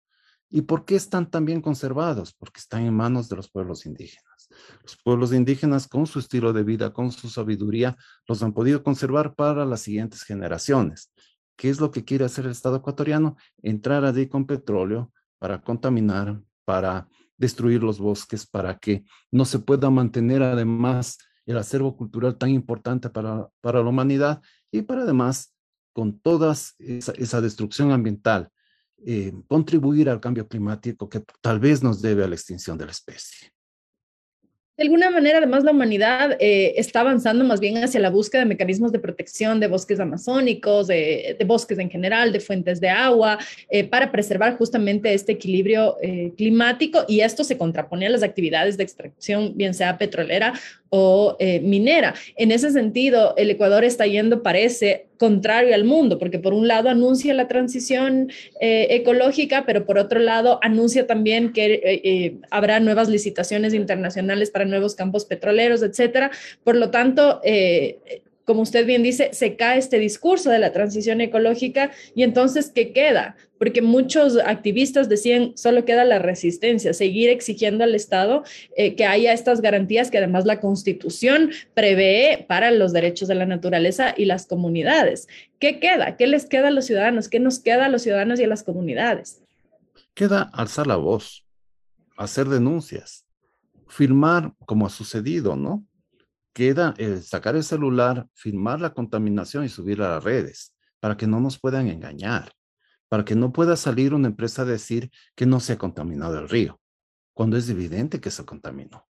¿Y 0.49 0.62
por 0.62 0.86
qué 0.86 0.95
están 0.95 1.29
tan 1.29 1.43
bien 1.43 1.62
conservados? 1.62 2.34
Porque 2.34 2.62
están 2.62 2.86
en 2.86 2.93
manos 2.93 3.27
de 3.27 3.36
los 3.36 3.51
pueblos 3.51 3.86
indígenas. 3.86 4.49
Los 4.84 4.97
pueblos 5.03 5.34
indígenas, 5.34 5.89
con 5.89 6.08
su 6.08 6.19
estilo 6.19 6.53
de 6.53 6.63
vida, 6.63 6.93
con 6.93 7.12
su 7.12 7.27
sabiduría, 7.27 7.97
los 8.25 8.41
han 8.41 8.53
podido 8.53 8.82
conservar 8.84 9.36
para 9.36 9.65
las 9.65 9.82
siguientes 9.82 10.23
generaciones. 10.23 11.12
¿Qué 11.58 11.69
es 11.69 11.82
lo 11.82 11.91
que 11.91 12.05
quiere 12.05 12.23
hacer 12.23 12.45
el 12.45 12.51
Estado 12.51 12.77
ecuatoriano? 12.77 13.36
Entrar 13.62 14.05
allí 14.05 14.29
con 14.29 14.47
petróleo 14.47 15.12
para 15.39 15.62
contaminar, 15.62 16.41
para 16.63 17.10
destruir 17.39 17.82
los 17.82 17.99
bosques 17.99 18.45
para 18.45 18.78
que 18.78 19.04
no 19.32 19.45
se 19.45 19.58
pueda 19.58 19.89
mantener 19.89 20.43
además 20.43 21.17
el 21.47 21.58
acervo 21.58 21.97
cultural 21.97 22.38
tan 22.38 22.52
importante 22.52 23.10
para, 23.10 23.49
para 23.62 23.82
la 23.82 23.89
humanidad 23.89 24.41
y 24.71 24.84
para 24.84 25.02
además 25.02 25.56
con 25.93 26.19
toda 26.19 26.52
esa, 26.52 27.12
esa 27.13 27.41
destrucción 27.41 27.91
ambiental 27.91 28.52
eh, 29.06 29.34
contribuir 29.47 30.10
al 30.10 30.19
cambio 30.19 30.47
climático 30.47 31.10
que 31.10 31.23
tal 31.41 31.60
vez 31.60 31.82
nos 31.82 32.02
debe 32.02 32.23
a 32.23 32.28
la 32.28 32.36
extinción 32.36 32.78
de 32.78 32.86
la 32.86 32.91
especie. 32.91 33.52
De 34.80 34.86
alguna 34.86 35.10
manera, 35.10 35.39
además, 35.39 35.65
la 35.65 35.72
humanidad 35.72 36.38
eh, 36.39 36.76
está 36.78 37.02
avanzando 37.02 37.44
más 37.44 37.60
bien 37.60 37.84
hacia 37.84 38.00
la 38.00 38.10
búsqueda 38.10 38.44
de 38.44 38.48
mecanismos 38.48 38.94
de 38.94 39.00
protección 39.00 39.60
de 39.60 39.68
bosques 39.68 40.00
amazónicos, 40.00 40.88
de, 40.88 41.36
bosques 41.46 41.80
en 41.80 41.89
general, 41.89 42.32
de 42.32 42.39
fuentes 42.39 42.80
de 42.80 42.88
agua, 42.88 43.39
eh, 43.70 43.84
para 43.84 44.10
preservar 44.10 44.58
justamente 44.58 45.13
este 45.13 45.34
equilibrio 45.34 45.98
eh, 46.02 46.32
climático. 46.38 47.04
Y 47.10 47.20
esto 47.20 47.44
se 47.44 47.58
contrapone 47.58 48.08
a 48.08 48.10
las 48.10 48.24
actividades 48.24 48.78
de 48.78 48.84
extracción, 48.86 49.52
bien 49.54 49.74
sea 49.74 49.98
petrolera 49.98 50.54
o 50.89 51.36
eh, 51.39 51.60
minera. 51.60 52.15
En 52.36 52.52
ese 52.52 52.71
sentido, 52.71 53.34
el 53.38 53.49
Ecuador 53.49 53.84
está 53.84 54.08
yendo, 54.08 54.43
parece, 54.43 55.08
contrario 55.17 55.75
al 55.75 55.84
mundo, 55.84 56.17
porque 56.17 56.39
por 56.39 56.54
un 56.54 56.67
lado 56.67 56.89
anuncia 56.89 57.34
la 57.34 57.47
transición 57.47 58.32
eh, 58.62 58.88
ecológica, 58.91 59.65
pero 59.65 59.86
por 59.86 59.97
otro 59.97 60.19
lado 60.19 60.60
anuncia 60.62 61.06
también 61.06 61.52
que 61.52 61.82
eh, 61.84 62.38
habrá 62.52 62.80
nuevas 62.80 63.10
licitaciones 63.10 63.73
internacionales 63.73 64.49
para 64.49 64.65
nuevos 64.65 64.95
campos 64.95 65.25
petroleros, 65.25 65.84
etcétera. 65.84 66.32
Por 66.63 66.75
lo 66.75 66.89
tanto, 66.89 67.41
como 68.49 68.63
usted 68.63 68.88
bien 68.88 69.03
dice, 69.03 69.29
se 69.31 69.55
cae 69.55 69.77
este 69.77 69.99
discurso 69.99 70.49
de 70.49 70.57
la 70.57 70.71
transición 70.71 71.21
ecológica 71.21 71.91
y 72.15 72.23
entonces, 72.23 72.71
¿qué 72.73 72.93
queda? 72.93 73.35
Porque 73.59 73.83
muchos 73.83 74.39
activistas 74.43 75.07
decían, 75.07 75.55
solo 75.55 75.85
queda 75.85 76.03
la 76.03 76.17
resistencia, 76.17 76.95
seguir 76.95 77.29
exigiendo 77.29 77.83
al 77.83 77.93
Estado 77.93 78.43
eh, 78.75 78.95
que 78.95 79.05
haya 79.05 79.33
estas 79.33 79.62
garantías 79.62 80.09
que 80.09 80.17
además 80.17 80.45
la 80.45 80.59
Constitución 80.59 81.51
prevé 81.75 82.43
para 82.49 82.71
los 82.71 82.91
derechos 82.91 83.27
de 83.27 83.35
la 83.35 83.45
naturaleza 83.45 84.15
y 84.17 84.25
las 84.25 84.47
comunidades. 84.47 85.27
¿Qué 85.59 85.79
queda? 85.79 86.17
¿Qué 86.17 86.25
les 86.25 86.47
queda 86.47 86.69
a 86.69 86.71
los 86.71 86.85
ciudadanos? 86.88 87.29
¿Qué 87.29 87.39
nos 87.39 87.59
queda 87.59 87.85
a 87.85 87.89
los 87.89 88.01
ciudadanos 88.01 88.39
y 88.39 88.45
a 88.45 88.47
las 88.47 88.63
comunidades? 88.63 89.43
Queda 90.15 90.49
alzar 90.53 90.88
la 90.88 90.95
voz, 90.95 91.45
hacer 92.17 92.47
denuncias, 92.47 93.27
firmar 93.88 94.53
como 94.65 94.88
ha 94.88 94.89
sucedido, 94.89 95.55
¿no? 95.55 95.85
Queda 96.53 96.93
sacar 97.21 97.55
el 97.55 97.63
celular, 97.63 98.27
filmar 98.33 98.81
la 98.81 98.93
contaminación 98.93 99.63
y 99.65 99.69
subir 99.69 100.01
a 100.01 100.09
las 100.09 100.23
redes 100.23 100.75
para 100.99 101.15
que 101.17 101.27
no 101.27 101.39
nos 101.39 101.59
puedan 101.59 101.88
engañar, 101.88 102.51
para 103.07 103.25
que 103.25 103.35
no 103.35 103.51
pueda 103.51 103.75
salir 103.75 104.13
una 104.13 104.27
empresa 104.27 104.63
a 104.63 104.65
decir 104.65 105.12
que 105.35 105.45
no 105.45 105.59
se 105.59 105.73
ha 105.73 105.77
contaminado 105.77 106.38
el 106.39 106.49
río, 106.49 106.79
cuando 107.33 107.57
es 107.57 107.69
evidente 107.69 108.19
que 108.19 108.31
se 108.31 108.45
contaminó. 108.45 109.07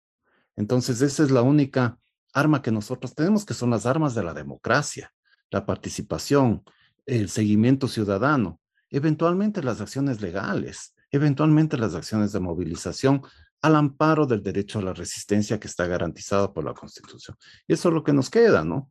Entonces, 0.55 1.01
esa 1.01 1.23
es 1.23 1.31
la 1.31 1.41
única 1.41 1.99
arma 2.33 2.61
que 2.61 2.71
nosotros 2.71 3.13
tenemos, 3.15 3.45
que 3.45 3.53
son 3.53 3.69
las 3.69 3.85
armas 3.85 4.15
de 4.15 4.23
la 4.23 4.33
democracia, 4.33 5.13
la 5.51 5.65
participación, 5.65 6.63
el 7.05 7.29
seguimiento 7.29 7.87
ciudadano, 7.87 8.59
eventualmente 8.89 9.61
las 9.63 9.79
acciones 9.79 10.21
legales, 10.21 10.95
eventualmente 11.11 11.77
las 11.77 11.95
acciones 11.95 12.31
de 12.31 12.39
movilización 12.39 13.21
al 13.61 13.75
amparo 13.75 14.25
del 14.25 14.43
derecho 14.43 14.79
a 14.79 14.83
la 14.83 14.93
resistencia 14.93 15.59
que 15.59 15.67
está 15.67 15.87
garantizado 15.87 16.53
por 16.53 16.63
la 16.63 16.73
Constitución. 16.73 17.37
Y 17.67 17.73
eso 17.73 17.89
es 17.89 17.95
lo 17.95 18.03
que 18.03 18.13
nos 18.13 18.29
queda, 18.29 18.63
¿no? 18.63 18.89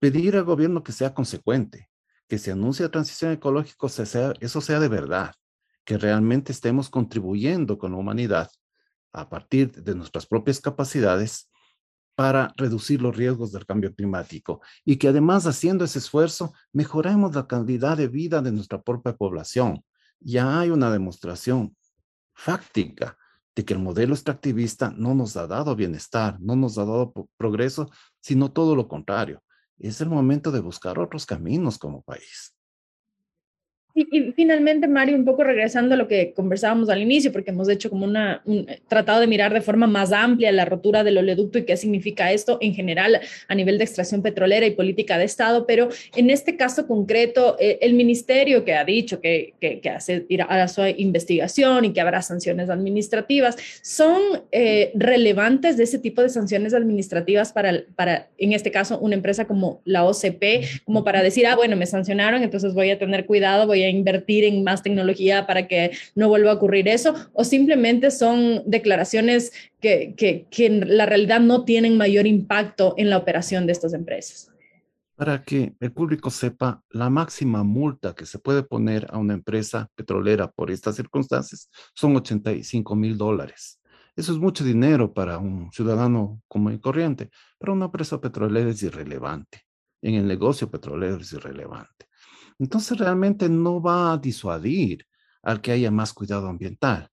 Pedir 0.00 0.36
al 0.36 0.44
gobierno 0.44 0.82
que 0.82 0.92
sea 0.92 1.14
consecuente, 1.14 1.88
que 2.26 2.38
se 2.38 2.52
anuncie 2.52 2.88
transición 2.88 3.32
ecológica, 3.32 3.88
sea, 3.88 4.32
eso 4.40 4.60
sea 4.60 4.80
de 4.80 4.88
verdad, 4.88 5.34
que 5.84 5.98
realmente 5.98 6.52
estemos 6.52 6.90
contribuyendo 6.90 7.78
con 7.78 7.92
la 7.92 7.98
humanidad 7.98 8.50
a 9.12 9.28
partir 9.28 9.72
de 9.72 9.94
nuestras 9.94 10.26
propias 10.26 10.60
capacidades 10.60 11.50
para 12.14 12.52
reducir 12.56 13.00
los 13.00 13.16
riesgos 13.16 13.52
del 13.52 13.64
cambio 13.64 13.94
climático 13.94 14.60
y 14.84 14.96
que 14.96 15.08
además 15.08 15.46
haciendo 15.46 15.84
ese 15.84 16.00
esfuerzo 16.00 16.52
mejoremos 16.72 17.34
la 17.34 17.46
calidad 17.46 17.96
de 17.96 18.08
vida 18.08 18.42
de 18.42 18.50
nuestra 18.50 18.82
propia 18.82 19.16
población. 19.16 19.84
Ya 20.18 20.58
hay 20.58 20.70
una 20.70 20.90
demostración 20.90 21.76
fáctica 22.34 23.16
de 23.58 23.64
que 23.64 23.74
el 23.74 23.80
modelo 23.80 24.14
extractivista 24.14 24.94
no 24.96 25.16
nos 25.16 25.36
ha 25.36 25.48
dado 25.48 25.74
bienestar, 25.74 26.40
no 26.40 26.54
nos 26.54 26.78
ha 26.78 26.84
dado 26.84 27.12
progreso, 27.36 27.90
sino 28.20 28.52
todo 28.52 28.76
lo 28.76 28.86
contrario. 28.86 29.42
Es 29.80 30.00
el 30.00 30.08
momento 30.08 30.52
de 30.52 30.60
buscar 30.60 31.00
otros 31.00 31.26
caminos 31.26 31.76
como 31.76 32.02
país. 32.02 32.54
Y, 33.98 34.32
finalmente, 34.32 34.86
Mario, 34.86 35.16
un 35.16 35.24
poco 35.24 35.42
regresando 35.42 35.94
a 35.94 35.98
lo 35.98 36.06
que 36.06 36.32
conversábamos 36.32 36.88
al 36.88 37.02
inicio, 37.02 37.32
porque 37.32 37.50
hemos 37.50 37.68
hecho 37.68 37.90
como 37.90 38.04
una, 38.04 38.42
un, 38.44 38.64
tratado 38.86 39.18
de 39.18 39.26
mirar 39.26 39.52
de 39.52 39.60
forma 39.60 39.88
más 39.88 40.12
amplia 40.12 40.52
la 40.52 40.64
rotura 40.64 41.02
del 41.02 41.18
oleoducto 41.18 41.58
y 41.58 41.64
qué 41.64 41.76
significa 41.76 42.30
esto 42.30 42.58
en 42.60 42.74
general 42.74 43.20
a 43.48 43.54
nivel 43.56 43.76
de 43.76 43.82
extracción 43.82 44.22
petrolera 44.22 44.66
y 44.66 44.70
política 44.70 45.18
de 45.18 45.24
Estado, 45.24 45.66
pero 45.66 45.88
en 46.14 46.30
este 46.30 46.56
caso 46.56 46.86
concreto, 46.86 47.56
eh, 47.58 47.78
el 47.80 47.94
ministerio 47.94 48.64
que 48.64 48.74
ha 48.74 48.84
dicho 48.84 49.20
que, 49.20 49.54
que, 49.60 49.80
que 49.80 49.90
hace, 49.90 50.26
hará 50.48 50.68
su 50.68 50.82
investigación 50.86 51.84
y 51.84 51.92
que 51.92 52.00
habrá 52.00 52.22
sanciones 52.22 52.70
administrativas, 52.70 53.56
¿son 53.82 54.22
eh, 54.52 54.92
relevantes 54.94 55.76
de 55.76 55.82
ese 55.82 55.98
tipo 55.98 56.22
de 56.22 56.28
sanciones 56.28 56.72
administrativas 56.72 57.52
para, 57.52 57.82
para, 57.96 58.28
en 58.38 58.52
este 58.52 58.70
caso, 58.70 58.96
una 59.00 59.16
empresa 59.16 59.46
como 59.46 59.80
la 59.84 60.04
OCP, 60.04 60.84
como 60.84 61.02
para 61.02 61.20
decir, 61.20 61.48
ah, 61.48 61.56
bueno, 61.56 61.74
me 61.74 61.86
sancionaron, 61.86 62.44
entonces 62.44 62.74
voy 62.74 62.90
a 62.90 62.98
tener 62.98 63.26
cuidado, 63.26 63.66
voy 63.66 63.82
a 63.82 63.87
invertir 63.90 64.44
en 64.44 64.64
más 64.64 64.82
tecnología 64.82 65.46
para 65.46 65.66
que 65.66 65.92
no 66.14 66.28
vuelva 66.28 66.52
a 66.52 66.54
ocurrir 66.54 66.88
eso, 66.88 67.14
o 67.32 67.44
simplemente 67.44 68.10
son 68.10 68.62
declaraciones 68.66 69.52
que, 69.80 70.14
que, 70.16 70.46
que 70.50 70.66
en 70.66 70.96
la 70.96 71.06
realidad 71.06 71.40
no 71.40 71.64
tienen 71.64 71.96
mayor 71.96 72.26
impacto 72.26 72.94
en 72.96 73.10
la 73.10 73.18
operación 73.18 73.66
de 73.66 73.72
estas 73.72 73.94
empresas. 73.94 74.52
Para 75.18 75.42
que 75.42 75.74
el 75.80 75.90
público 75.90 76.30
sepa, 76.30 76.84
la 76.90 77.10
máxima 77.10 77.64
multa 77.64 78.14
que 78.14 78.24
se 78.24 78.38
puede 78.38 78.62
poner 78.62 79.06
a 79.10 79.18
una 79.18 79.34
empresa 79.34 79.90
petrolera 79.96 80.48
por 80.48 80.70
estas 80.70 80.94
circunstancias 80.94 81.68
son 81.92 82.14
85 82.14 82.94
mil 82.94 83.18
dólares. 83.18 83.80
Eso 84.14 84.32
es 84.32 84.38
mucho 84.38 84.62
dinero 84.62 85.12
para 85.12 85.38
un 85.38 85.72
ciudadano 85.72 86.40
común 86.46 86.74
y 86.74 86.78
corriente, 86.78 87.30
pero 87.58 87.72
una 87.72 87.86
empresa 87.86 88.20
petrolera 88.20 88.70
es 88.70 88.82
irrelevante. 88.82 89.62
En 90.02 90.14
el 90.14 90.26
negocio 90.26 90.70
petrolero 90.70 91.16
es 91.16 91.32
irrelevante 91.32 92.07
entonces 92.58 92.98
realmente 92.98 93.48
no 93.48 93.80
va 93.80 94.12
a 94.12 94.18
disuadir 94.18 95.06
al 95.42 95.60
que 95.60 95.72
haya 95.72 95.90
más 95.90 96.12
cuidado 96.12 96.48
ambiental. 96.48 97.10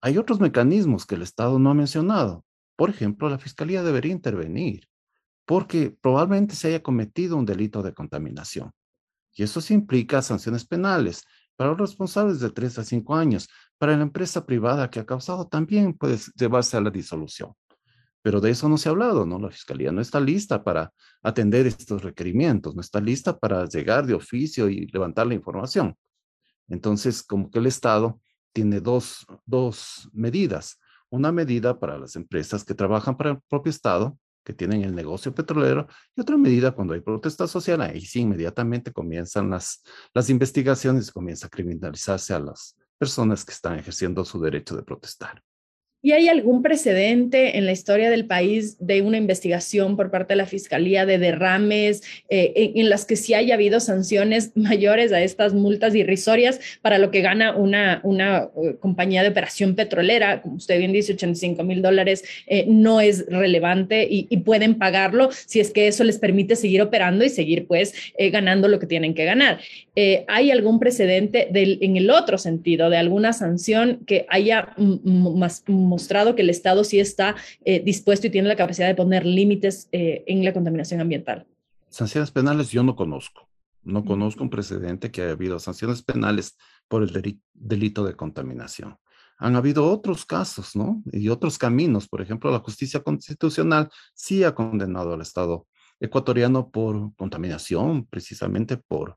Hay 0.00 0.18
otros 0.18 0.40
mecanismos 0.40 1.06
que 1.06 1.16
el 1.16 1.22
Estado 1.22 1.58
no 1.58 1.70
ha 1.70 1.74
mencionado. 1.74 2.44
Por 2.76 2.90
ejemplo, 2.90 3.28
la 3.28 3.38
Fiscalía 3.38 3.82
debería 3.82 4.12
intervenir 4.12 4.88
porque 5.44 5.96
probablemente 6.00 6.54
se 6.54 6.68
haya 6.68 6.82
cometido 6.82 7.36
un 7.36 7.46
delito 7.46 7.82
de 7.82 7.94
contaminación. 7.94 8.70
Y 9.32 9.44
eso 9.44 9.60
implica 9.72 10.20
sanciones 10.20 10.66
penales 10.66 11.24
para 11.56 11.70
los 11.70 11.78
responsables 11.78 12.38
de 12.40 12.50
tres 12.50 12.78
a 12.78 12.84
cinco 12.84 13.16
años. 13.16 13.48
Para 13.78 13.96
la 13.96 14.02
empresa 14.02 14.44
privada 14.44 14.90
que 14.90 15.00
ha 15.00 15.06
causado 15.06 15.48
también 15.48 15.94
puede 15.94 16.18
llevarse 16.36 16.76
a 16.76 16.80
la 16.80 16.90
disolución. 16.90 17.54
Pero 18.22 18.40
de 18.40 18.50
eso 18.50 18.68
no 18.68 18.78
se 18.78 18.88
ha 18.88 18.92
hablado, 18.92 19.26
¿no? 19.26 19.38
La 19.38 19.50
Fiscalía 19.50 19.92
no 19.92 20.00
está 20.00 20.20
lista 20.20 20.64
para 20.64 20.92
atender 21.22 21.66
estos 21.66 22.02
requerimientos, 22.02 22.74
no 22.74 22.80
está 22.80 23.00
lista 23.00 23.38
para 23.38 23.64
llegar 23.66 24.06
de 24.06 24.14
oficio 24.14 24.68
y 24.68 24.86
levantar 24.86 25.26
la 25.26 25.34
información. 25.34 25.96
Entonces, 26.68 27.22
como 27.22 27.50
que 27.50 27.58
el 27.58 27.66
Estado 27.66 28.20
tiene 28.52 28.80
dos, 28.80 29.26
dos 29.46 30.08
medidas. 30.12 30.80
Una 31.10 31.32
medida 31.32 31.78
para 31.78 31.98
las 31.98 32.16
empresas 32.16 32.64
que 32.64 32.74
trabajan 32.74 33.16
para 33.16 33.30
el 33.30 33.38
propio 33.48 33.70
Estado, 33.70 34.18
que 34.44 34.52
tienen 34.52 34.82
el 34.82 34.94
negocio 34.94 35.34
petrolero, 35.34 35.86
y 36.16 36.20
otra 36.20 36.36
medida 36.36 36.72
cuando 36.72 36.94
hay 36.94 37.00
protesta 37.00 37.46
social, 37.46 37.80
ahí 37.82 38.00
sí 38.00 38.20
inmediatamente 38.20 38.92
comienzan 38.92 39.50
las, 39.50 39.82
las 40.14 40.30
investigaciones 40.30 41.12
comienza 41.12 41.46
a 41.46 41.50
criminalizarse 41.50 42.34
a 42.34 42.40
las 42.40 42.76
personas 42.98 43.44
que 43.44 43.52
están 43.52 43.78
ejerciendo 43.78 44.24
su 44.24 44.40
derecho 44.40 44.76
de 44.76 44.82
protestar. 44.82 45.42
¿Y 46.00 46.12
hay 46.12 46.28
algún 46.28 46.62
precedente 46.62 47.58
en 47.58 47.66
la 47.66 47.72
historia 47.72 48.08
del 48.08 48.24
país 48.24 48.76
de 48.78 49.02
una 49.02 49.16
investigación 49.16 49.96
por 49.96 50.12
parte 50.12 50.34
de 50.34 50.36
la 50.36 50.46
Fiscalía 50.46 51.04
de 51.06 51.18
derrames 51.18 52.04
eh, 52.28 52.72
en, 52.76 52.88
las 52.88 53.04
que 53.04 53.16
sí 53.16 53.34
haya 53.34 53.54
habido 53.54 53.80
sanciones 53.80 54.52
mayores 54.54 55.12
a 55.12 55.20
estas 55.20 55.54
multas 55.54 55.96
irrisorias 55.96 56.60
para 56.82 56.98
lo 56.98 57.10
que 57.10 57.20
gana 57.20 57.56
una, 57.56 58.00
una 58.04 58.48
eh, 58.62 58.76
compañía 58.78 59.24
de 59.24 59.30
operación 59.30 59.74
petrolera? 59.74 60.40
Como 60.40 60.54
usted 60.54 60.78
bien 60.78 60.92
dice, 60.92 61.14
85 61.14 61.64
mil 61.64 61.82
dólares 61.82 62.22
eh, 62.46 62.64
no 62.68 63.00
es 63.00 63.26
relevante 63.26 64.06
y, 64.08 64.28
pueden 64.38 64.76
pagarlo 64.76 65.30
si 65.32 65.58
es 65.58 65.72
que 65.72 65.88
eso 65.88 66.04
les 66.04 66.18
permite 66.18 66.54
seguir 66.54 66.80
operando 66.80 67.24
y 67.24 67.28
seguir 67.28 67.66
pues 67.66 67.92
ganando 68.30 68.68
lo 68.68 68.78
que 68.78 68.86
tienen 68.86 69.12
que 69.12 69.24
ganar. 69.24 69.58
¿Hay 70.28 70.52
algún 70.52 70.78
precedente 70.78 71.48
del, 71.50 71.78
en 71.82 71.96
el 71.96 72.08
otro 72.08 72.38
sentido 72.38 72.88
de 72.88 72.96
alguna 72.96 73.32
sanción 73.32 74.04
que 74.06 74.26
haya 74.28 74.74
más 74.78 75.64
mostrado 75.88 76.34
que 76.34 76.42
el 76.42 76.50
Estado 76.50 76.84
sí 76.84 77.00
está 77.00 77.36
eh, 77.64 77.80
dispuesto 77.80 78.26
y 78.26 78.30
tiene 78.30 78.48
la 78.48 78.56
capacidad 78.56 78.86
de 78.86 78.94
poner 78.94 79.26
límites 79.26 79.88
eh, 79.92 80.24
en 80.26 80.44
la 80.44 80.52
contaminación 80.52 81.00
ambiental. 81.00 81.46
Sanciones 81.88 82.30
penales 82.30 82.70
yo 82.70 82.82
no 82.82 82.94
conozco. 82.94 83.48
No 83.82 84.04
conozco 84.04 84.42
un 84.42 84.50
precedente 84.50 85.10
que 85.10 85.22
haya 85.22 85.32
habido 85.32 85.58
sanciones 85.58 86.02
penales 86.02 86.56
por 86.88 87.02
el 87.02 87.36
delito 87.54 88.04
de 88.04 88.14
contaminación. 88.14 88.98
Han 89.38 89.56
habido 89.56 89.90
otros 89.90 90.26
casos, 90.26 90.74
¿no? 90.74 91.02
Y 91.12 91.28
otros 91.28 91.58
caminos. 91.58 92.08
Por 92.08 92.20
ejemplo, 92.20 92.50
la 92.50 92.58
justicia 92.58 93.00
constitucional 93.00 93.88
sí 94.14 94.44
ha 94.44 94.54
condenado 94.54 95.14
al 95.14 95.22
Estado 95.22 95.66
ecuatoriano 96.00 96.70
por 96.70 97.14
contaminación, 97.16 98.04
precisamente 98.06 98.76
por 98.76 99.16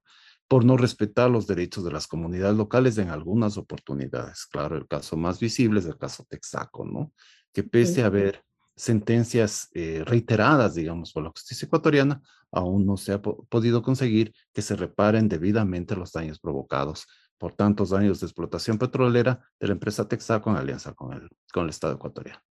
por 0.51 0.65
no 0.65 0.75
respetar 0.75 1.29
los 1.29 1.47
derechos 1.47 1.85
de 1.85 1.93
las 1.93 2.07
comunidades 2.07 2.57
locales 2.57 2.97
en 2.97 3.07
algunas 3.07 3.55
oportunidades. 3.55 4.45
Claro, 4.47 4.75
el 4.75 4.85
caso 4.85 5.15
más 5.15 5.39
visible 5.39 5.79
es 5.79 5.85
el 5.85 5.97
caso 5.97 6.25
Texaco, 6.27 6.83
¿no? 6.83 7.13
Que 7.53 7.63
pese 7.63 8.03
a 8.03 8.07
haber 8.07 8.43
sentencias 8.75 9.69
eh, 9.73 10.03
reiteradas, 10.05 10.75
digamos, 10.75 11.13
por 11.13 11.23
la 11.23 11.29
justicia 11.29 11.67
ecuatoriana, 11.67 12.21
aún 12.51 12.85
no 12.85 12.97
se 12.97 13.13
ha 13.13 13.21
podido 13.21 13.81
conseguir 13.81 14.33
que 14.51 14.61
se 14.61 14.75
reparen 14.75 15.29
debidamente 15.29 15.95
los 15.95 16.11
daños 16.11 16.37
provocados 16.37 17.07
por 17.37 17.53
tantos 17.53 17.93
años 17.93 18.19
de 18.19 18.25
explotación 18.25 18.77
petrolera 18.77 19.39
de 19.57 19.67
la 19.67 19.73
empresa 19.73 20.09
Texaco 20.09 20.49
en 20.49 20.57
alianza 20.57 20.93
con 20.93 21.13
el, 21.13 21.29
con 21.53 21.63
el 21.63 21.69
Estado 21.69 21.93
ecuatoriano. 21.93 22.41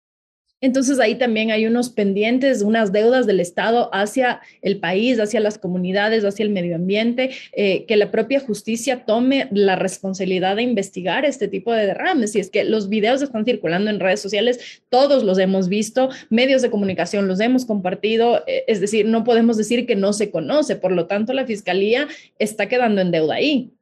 Entonces 0.60 1.00
ahí 1.00 1.14
también 1.14 1.50
hay 1.50 1.66
unos 1.66 1.88
pendientes, 1.88 2.60
unas 2.60 2.92
deudas 2.92 3.26
del 3.26 3.40
Estado 3.40 3.88
hacia 3.94 4.40
el 4.60 4.78
país, 4.78 5.18
hacia 5.18 5.40
las 5.40 5.56
comunidades, 5.56 6.24
hacia 6.24 6.42
el 6.42 6.50
medio 6.50 6.76
ambiente, 6.76 7.30
eh, 7.52 7.86
que 7.86 7.96
la 7.96 8.10
propia 8.10 8.40
justicia 8.40 9.06
tome 9.06 9.48
la 9.52 9.76
responsabilidad 9.76 10.56
de 10.56 10.62
investigar 10.62 11.24
este 11.24 11.48
tipo 11.48 11.72
de 11.72 11.86
derrames. 11.86 12.36
Y 12.36 12.40
es 12.40 12.50
que 12.50 12.64
los 12.64 12.90
videos 12.90 13.22
están 13.22 13.46
circulando 13.46 13.90
en 13.90 14.00
redes 14.00 14.20
sociales, 14.20 14.82
todos 14.90 15.24
los 15.24 15.38
hemos 15.38 15.68
visto, 15.68 16.10
medios 16.28 16.60
de 16.60 16.70
comunicación 16.70 17.26
los 17.26 17.40
hemos 17.40 17.64
compartido, 17.64 18.44
eh, 18.46 18.64
es 18.66 18.80
decir, 18.80 19.06
no 19.06 19.24
podemos 19.24 19.56
decir 19.56 19.86
que 19.86 19.96
no 19.96 20.12
se 20.12 20.30
conoce, 20.30 20.76
por 20.76 20.92
lo 20.92 21.06
tanto 21.06 21.32
la 21.32 21.46
Fiscalía 21.46 22.06
está 22.38 22.68
quedando 22.68 23.00
en 23.00 23.10
deuda 23.10 23.36
ahí. 23.36 23.72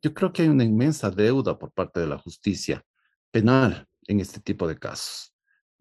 Yo 0.00 0.14
creo 0.14 0.32
que 0.32 0.42
hay 0.42 0.48
una 0.48 0.64
inmensa 0.64 1.10
deuda 1.10 1.58
por 1.58 1.72
parte 1.72 2.00
de 2.00 2.06
la 2.06 2.18
justicia 2.18 2.84
penal 3.32 3.86
en 4.06 4.20
este 4.20 4.40
tipo 4.40 4.66
de 4.66 4.78
casos 4.78 5.30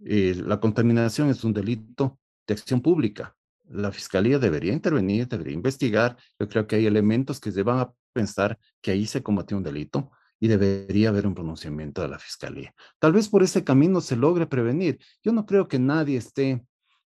eh, 0.06 0.36
la 0.36 0.60
contaminación 0.60 1.30
es 1.30 1.44
un 1.44 1.54
delito 1.54 2.20
de 2.48 2.54
acción 2.54 2.82
pública. 2.82 3.36
La 3.70 3.92
fiscalía 3.92 4.40
debería 4.40 4.74
intervenir, 4.74 5.28
debería 5.28 5.54
investigar. 5.54 6.18
Yo 6.40 6.48
creo 6.48 6.66
que 6.66 6.78
hay 6.78 6.86
elementos 6.86 7.40
que 7.40 7.52
llevan 7.52 7.80
a 7.80 7.94
pensar 8.14 8.58
que 8.82 8.92
ahí 8.92 9.06
se 9.06 9.22
cometió 9.22 9.58
un 9.58 9.64
delito 9.64 10.12
y 10.40 10.48
debería 10.48 11.10
haber 11.10 11.28
un 11.28 11.36
pronunciamiento 11.36 12.02
de 12.02 12.08
la 12.08 12.18
fiscalía. 12.18 12.74
Tal 12.98 13.12
vez 13.12 13.28
por 13.28 13.44
ese 13.44 13.64
camino 13.64 14.02
se 14.02 14.16
logre 14.16 14.48
prevenir. 14.48 15.00
Yo 15.24 15.32
no 15.32 15.46
creo 15.46 15.68
que 15.68 15.80
nadie 15.80 16.18
esté 16.18 16.66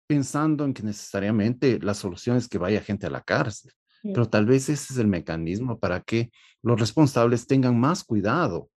pensando 0.07 0.65
en 0.65 0.75
que 0.75 0.83
necesariamente 0.83 1.79
la 1.81 1.95
solución 1.95 2.37
es 2.37 2.49
que 2.49 2.59
vaya 2.59 2.83
gente 2.83 3.07
a 3.07 3.11
la 3.11 3.23
cárcel, 3.23 3.73
pero 4.03 4.29
tal 4.29 4.47
vez 4.47 4.69
ese 4.69 4.93
es 4.93 4.99
el 4.99 5.07
mecanismo 5.07 5.79
para 5.79 6.01
que 6.01 6.31
los 6.63 6.81
responsables 6.81 7.47
tengan 7.47 7.79
más 7.79 8.03
cuidado 8.03 8.69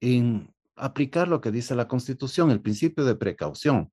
en 0.00 0.53
aplicar 0.76 1.28
lo 1.28 1.40
que 1.40 1.50
dice 1.50 1.74
la 1.74 1.88
Constitución, 1.88 2.50
el 2.50 2.60
principio 2.60 3.04
de 3.04 3.14
precaución. 3.14 3.92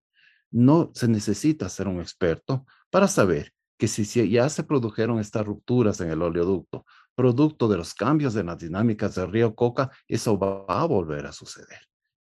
No 0.52 0.92
se 0.94 1.08
necesita 1.08 1.70
ser 1.70 1.88
un 1.88 2.00
experto 2.00 2.66
para 2.90 3.08
saber 3.08 3.54
que 3.78 3.88
si, 3.88 4.30
ya 4.30 4.48
se 4.50 4.64
produjeron 4.64 5.20
estas 5.20 5.46
rupturas 5.46 6.02
en 6.02 6.12
el 6.12 6.22
oleoducto, 6.22 6.86
producto 7.16 7.68
de 7.68 7.78
los 7.78 7.94
cambios 7.94 8.34
de 8.34 8.44
las 8.44 8.60
dinámicas 8.60 9.16
del 9.16 9.32
río 9.32 9.56
Coca, 9.56 9.90
eso 10.08 10.38
va 10.38 10.66
a 10.68 10.86
volver 10.86 11.26
a 11.26 11.32
suceder. 11.32 11.80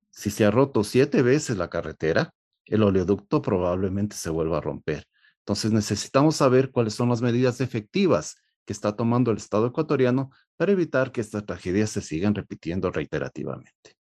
Si 0.09 0.29
se 0.29 0.45
ha 0.45 0.51
roto 0.51 0.83
siete 0.83 1.21
veces 1.21 1.57
la 1.57 1.69
carretera, 1.69 2.33
el 2.65 2.83
oleoducto 2.83 3.41
probablemente 3.41 4.15
se 4.15 4.29
vuelva 4.29 4.57
a 4.57 4.61
romper. 4.61 5.05
Entonces 5.39 5.71
necesitamos 5.71 6.35
saber 6.35 6.71
cuáles 6.71 6.93
son 6.93 7.09
las 7.09 7.21
medidas 7.21 7.61
efectivas 7.61 8.37
que 8.65 8.73
está 8.73 8.95
tomando 8.95 9.31
el 9.31 9.37
Estado 9.37 9.67
ecuatoriano 9.67 10.31
para 10.57 10.71
evitar 10.71 11.11
que 11.11 11.21
estas 11.21 11.45
tragedias 11.45 11.89
se 11.89 12.01
sigan 12.01 12.33
repitiendo 12.33 12.91
reiterativamente. 12.91 14.00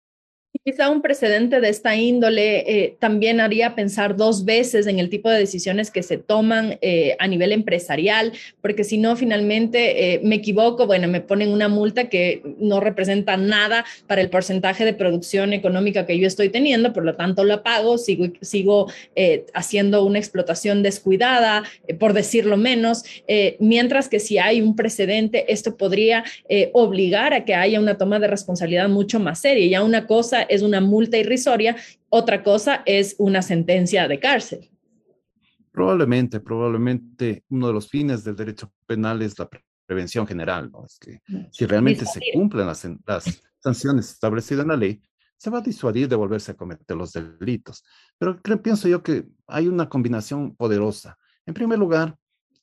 Quizá 0.64 0.90
un 0.90 1.02
precedente 1.02 1.60
de 1.60 1.68
esta 1.68 1.96
índole 1.96 2.58
eh, 2.58 2.96
también 2.98 3.40
haría 3.40 3.74
pensar 3.74 4.16
dos 4.16 4.44
veces 4.44 4.86
en 4.86 4.98
el 4.98 5.10
tipo 5.10 5.28
de 5.28 5.38
decisiones 5.38 5.90
que 5.90 6.02
se 6.02 6.18
toman 6.18 6.78
eh, 6.80 7.16
a 7.18 7.26
nivel 7.26 7.52
empresarial, 7.52 8.32
porque 8.62 8.84
si 8.84 8.98
no, 8.98 9.16
finalmente 9.16 10.14
eh, 10.14 10.20
me 10.22 10.36
equivoco, 10.36 10.86
bueno, 10.86 11.08
me 11.08 11.20
ponen 11.20 11.50
una 11.50 11.68
multa 11.68 12.08
que 12.08 12.42
no 12.58 12.80
representa 12.80 13.36
nada 13.36 13.84
para 14.06 14.20
el 14.20 14.30
porcentaje 14.30 14.84
de 14.84 14.94
producción 14.94 15.52
económica 15.52 16.06
que 16.06 16.18
yo 16.18 16.26
estoy 16.26 16.48
teniendo, 16.48 16.92
por 16.92 17.04
lo 17.04 17.16
tanto 17.16 17.44
la 17.44 17.62
pago, 17.62 17.98
sigo, 17.98 18.26
sigo 18.40 18.90
haciendo 19.54 20.04
una 20.04 20.18
explotación 20.18 20.82
descuidada, 20.82 21.64
por 21.98 22.12
decirlo 22.12 22.56
menos, 22.56 23.04
mientras 23.58 24.08
que 24.08 24.20
si 24.20 24.38
hay 24.38 24.60
un 24.60 24.76
precedente, 24.76 25.52
esto 25.52 25.76
podría 25.76 26.24
obligar 26.72 27.34
a 27.34 27.44
que 27.44 27.54
haya 27.54 27.80
una 27.80 27.98
toma 27.98 28.18
de 28.18 28.28
responsabilidad 28.28 28.88
mucho 28.88 29.18
más 29.18 29.40
seria. 29.40 29.66
Ya 29.66 29.82
una 29.82 30.06
cosa 30.06 30.45
es 30.48 30.62
una 30.62 30.80
multa 30.80 31.16
irrisoria, 31.16 31.76
otra 32.08 32.42
cosa 32.42 32.82
es 32.86 33.14
una 33.18 33.42
sentencia 33.42 34.08
de 34.08 34.20
cárcel. 34.20 34.70
Probablemente, 35.70 36.40
probablemente 36.40 37.44
uno 37.50 37.66
de 37.66 37.72
los 37.72 37.88
fines 37.88 38.24
del 38.24 38.36
derecho 38.36 38.72
penal 38.86 39.20
es 39.22 39.38
la 39.38 39.48
prevención 39.86 40.26
general, 40.26 40.70
¿no? 40.70 40.86
Es 40.86 40.98
que 40.98 41.20
si 41.52 41.66
realmente 41.66 42.06
se 42.06 42.20
cumplen 42.32 42.66
las, 42.66 42.86
las 43.06 43.42
sanciones 43.58 44.10
establecidas 44.10 44.62
en 44.62 44.68
la 44.68 44.76
ley, 44.76 45.02
se 45.36 45.50
va 45.50 45.58
a 45.58 45.62
disuadir 45.62 46.08
de 46.08 46.16
volverse 46.16 46.52
a 46.52 46.56
cometer 46.56 46.96
los 46.96 47.12
delitos. 47.12 47.84
Pero 48.18 48.40
creo, 48.40 48.62
pienso 48.62 48.88
yo 48.88 49.02
que 49.02 49.26
hay 49.46 49.68
una 49.68 49.88
combinación 49.88 50.56
poderosa. 50.56 51.18
En 51.44 51.54
primer 51.54 51.78
lugar, 51.78 52.16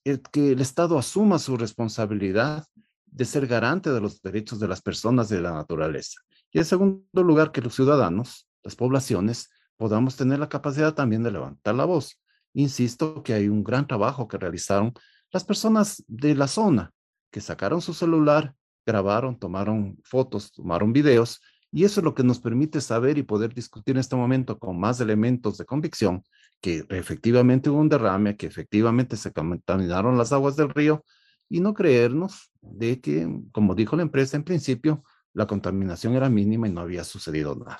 el 0.03 0.21
que 0.21 0.51
el 0.51 0.61
Estado 0.61 0.97
asuma 0.97 1.39
su 1.39 1.55
responsabilidad 1.55 2.65
de 3.05 3.25
ser 3.25 3.47
garante 3.47 3.91
de 3.91 4.01
los 4.01 4.21
derechos 4.21 4.59
de 4.59 4.67
las 4.67 4.81
personas 4.81 5.31
y 5.31 5.35
de 5.35 5.41
la 5.41 5.53
naturaleza. 5.53 6.19
Y 6.53 6.59
en 6.59 6.65
segundo 6.65 7.23
lugar, 7.23 7.51
que 7.51 7.61
los 7.61 7.75
ciudadanos, 7.75 8.47
las 8.63 8.75
poblaciones, 8.75 9.49
podamos 9.75 10.15
tener 10.15 10.39
la 10.39 10.49
capacidad 10.49 10.93
también 10.93 11.23
de 11.23 11.31
levantar 11.31 11.75
la 11.75 11.85
voz. 11.85 12.21
Insisto 12.53 13.23
que 13.23 13.33
hay 13.33 13.49
un 13.49 13.63
gran 13.63 13.87
trabajo 13.87 14.27
que 14.27 14.37
realizaron 14.37 14.93
las 15.31 15.43
personas 15.43 16.03
de 16.07 16.35
la 16.35 16.47
zona, 16.47 16.91
que 17.31 17.41
sacaron 17.41 17.81
su 17.81 17.93
celular, 17.93 18.53
grabaron, 18.85 19.37
tomaron 19.37 19.97
fotos, 20.03 20.51
tomaron 20.51 20.93
videos, 20.93 21.41
y 21.71 21.85
eso 21.85 22.01
es 22.01 22.03
lo 22.03 22.13
que 22.13 22.23
nos 22.23 22.39
permite 22.39 22.79
saber 22.81 23.17
y 23.17 23.23
poder 23.23 23.51
discutir 23.51 23.95
en 23.95 24.01
este 24.01 24.15
momento 24.15 24.59
con 24.59 24.79
más 24.79 25.01
elementos 25.01 25.57
de 25.57 25.65
convicción 25.65 26.23
que 26.61 26.85
efectivamente 26.89 27.71
hubo 27.71 27.79
un 27.79 27.89
derrame, 27.89 28.37
que 28.37 28.45
efectivamente 28.45 29.17
se 29.17 29.33
contaminaron 29.33 30.17
las 30.17 30.31
aguas 30.31 30.55
del 30.55 30.69
río, 30.69 31.03
y 31.49 31.59
no 31.59 31.73
creernos 31.73 32.51
de 32.61 33.01
que, 33.01 33.27
como 33.51 33.75
dijo 33.75 33.95
la 33.95 34.03
empresa 34.03 34.37
en 34.37 34.43
principio, 34.43 35.03
la 35.33 35.47
contaminación 35.47 36.15
era 36.15 36.29
mínima 36.29 36.67
y 36.67 36.71
no 36.71 36.81
había 36.81 37.03
sucedido 37.03 37.55
nada. 37.55 37.79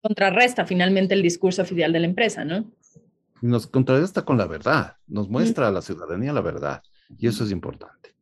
Contrarresta 0.00 0.64
finalmente 0.64 1.14
el 1.14 1.22
discurso 1.22 1.62
oficial 1.62 1.92
de 1.92 2.00
la 2.00 2.06
empresa, 2.06 2.44
¿no? 2.44 2.70
Nos 3.42 3.66
contrarresta 3.66 4.24
con 4.24 4.38
la 4.38 4.46
verdad, 4.46 4.96
nos 5.06 5.28
muestra 5.28 5.68
a 5.68 5.72
la 5.72 5.82
ciudadanía 5.82 6.32
la 6.32 6.40
verdad 6.40 6.82
y 7.18 7.26
eso 7.26 7.44
es 7.44 7.50
importante. 7.50 8.16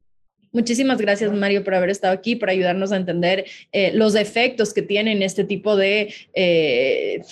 Muchísimas 0.54 0.98
gracias, 0.98 1.32
Mario, 1.32 1.64
por 1.64 1.74
haber 1.74 1.90
estado 1.90 2.14
aquí, 2.14 2.36
por 2.36 2.48
ayudarnos 2.48 2.92
a 2.92 2.96
entender 2.96 3.44
eh, 3.72 3.90
los 3.92 4.14
efectos 4.14 4.72
que 4.72 4.82
tienen 4.82 5.20
este 5.20 5.42
tipo 5.42 5.74
de, 5.74 6.14
eh, 6.32 7.22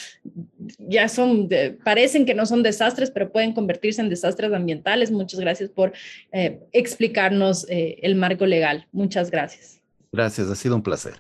ya 0.79 1.09
son, 1.09 1.49
parecen 1.85 2.27
que 2.27 2.35
no 2.35 2.47
son 2.47 2.65
desastres, 2.65 3.13
pero 3.13 3.31
pueden 3.31 3.53
convertirse 3.53 4.01
en 4.01 4.09
desastres 4.09 4.53
ambientales. 4.53 5.13
Muchas 5.13 5.39
gracias 5.39 5.71
por 5.71 5.93
eh, 6.33 6.59
explicarnos 6.73 7.65
el 7.69 8.17
marco 8.17 8.45
legal. 8.45 8.89
Muchas 8.91 9.31
gracias. 9.31 9.82
Gracias, 10.13 10.49
ha 10.49 10.55
sido 10.55 10.77
un 10.77 10.83
placer. 10.83 11.15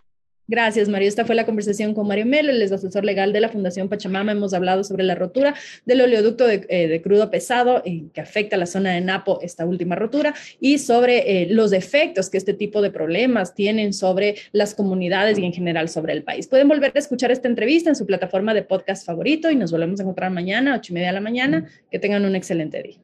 Gracias, 0.48 0.88
Mario. 0.88 1.08
Esta 1.08 1.24
fue 1.24 1.34
la 1.34 1.46
conversación 1.46 1.94
con 1.94 2.06
Mario 2.06 2.26
Melo, 2.26 2.50
el 2.50 2.60
es 2.60 2.72
asesor 2.72 3.04
legal 3.04 3.32
de 3.32 3.40
la 3.40 3.48
Fundación 3.48 3.88
Pachamama. 3.88 4.32
Hemos 4.32 4.52
hablado 4.52 4.82
sobre 4.84 5.04
la 5.04 5.14
rotura 5.14 5.54
del 5.86 6.00
oleoducto 6.00 6.46
de, 6.46 6.66
eh, 6.68 7.00
crudo 7.00 7.30
pesado 7.30 7.80
eh, 7.86 8.08
que 8.12 8.20
afecta 8.20 8.56
a 8.56 8.58
la 8.58 8.66
zona 8.66 8.90
de 8.90 9.00
Napo, 9.00 9.38
esta 9.40 9.64
última 9.64 9.94
rotura, 9.94 10.34
y 10.60 10.78
sobre 10.78 11.42
eh, 11.42 11.46
los 11.48 11.72
efectos 11.72 12.28
que 12.28 12.38
este 12.38 12.54
tipo 12.54 12.82
de 12.82 12.90
problemas 12.90 13.54
tienen 13.54 13.94
sobre 13.94 14.34
las 14.50 14.74
comunidades 14.74 15.38
y 15.38 15.44
en 15.44 15.52
general 15.52 15.88
sobre 15.88 16.12
el 16.12 16.24
país. 16.24 16.48
Pueden 16.48 16.68
volver 16.68 16.92
a 16.94 16.98
escuchar 16.98 17.30
esta 17.30 17.48
entrevista 17.48 17.88
en 17.88 17.96
su 17.96 18.04
plataforma 18.04 18.52
de 18.52 18.62
podcast 18.62 19.06
favorito 19.06 19.48
y 19.50 19.56
nos 19.56 19.70
volvemos 19.70 20.00
a 20.00 20.02
encontrar 20.02 20.32
mañana, 20.32 20.76
ocho 20.76 20.92
y 20.92 20.94
media 20.94 21.08
de 21.08 21.14
la 21.14 21.20
mañana. 21.20 21.66
Que 21.90 21.98
tengan 21.98 22.24
un 22.24 22.34
excelente 22.34 22.82
día. 22.82 22.98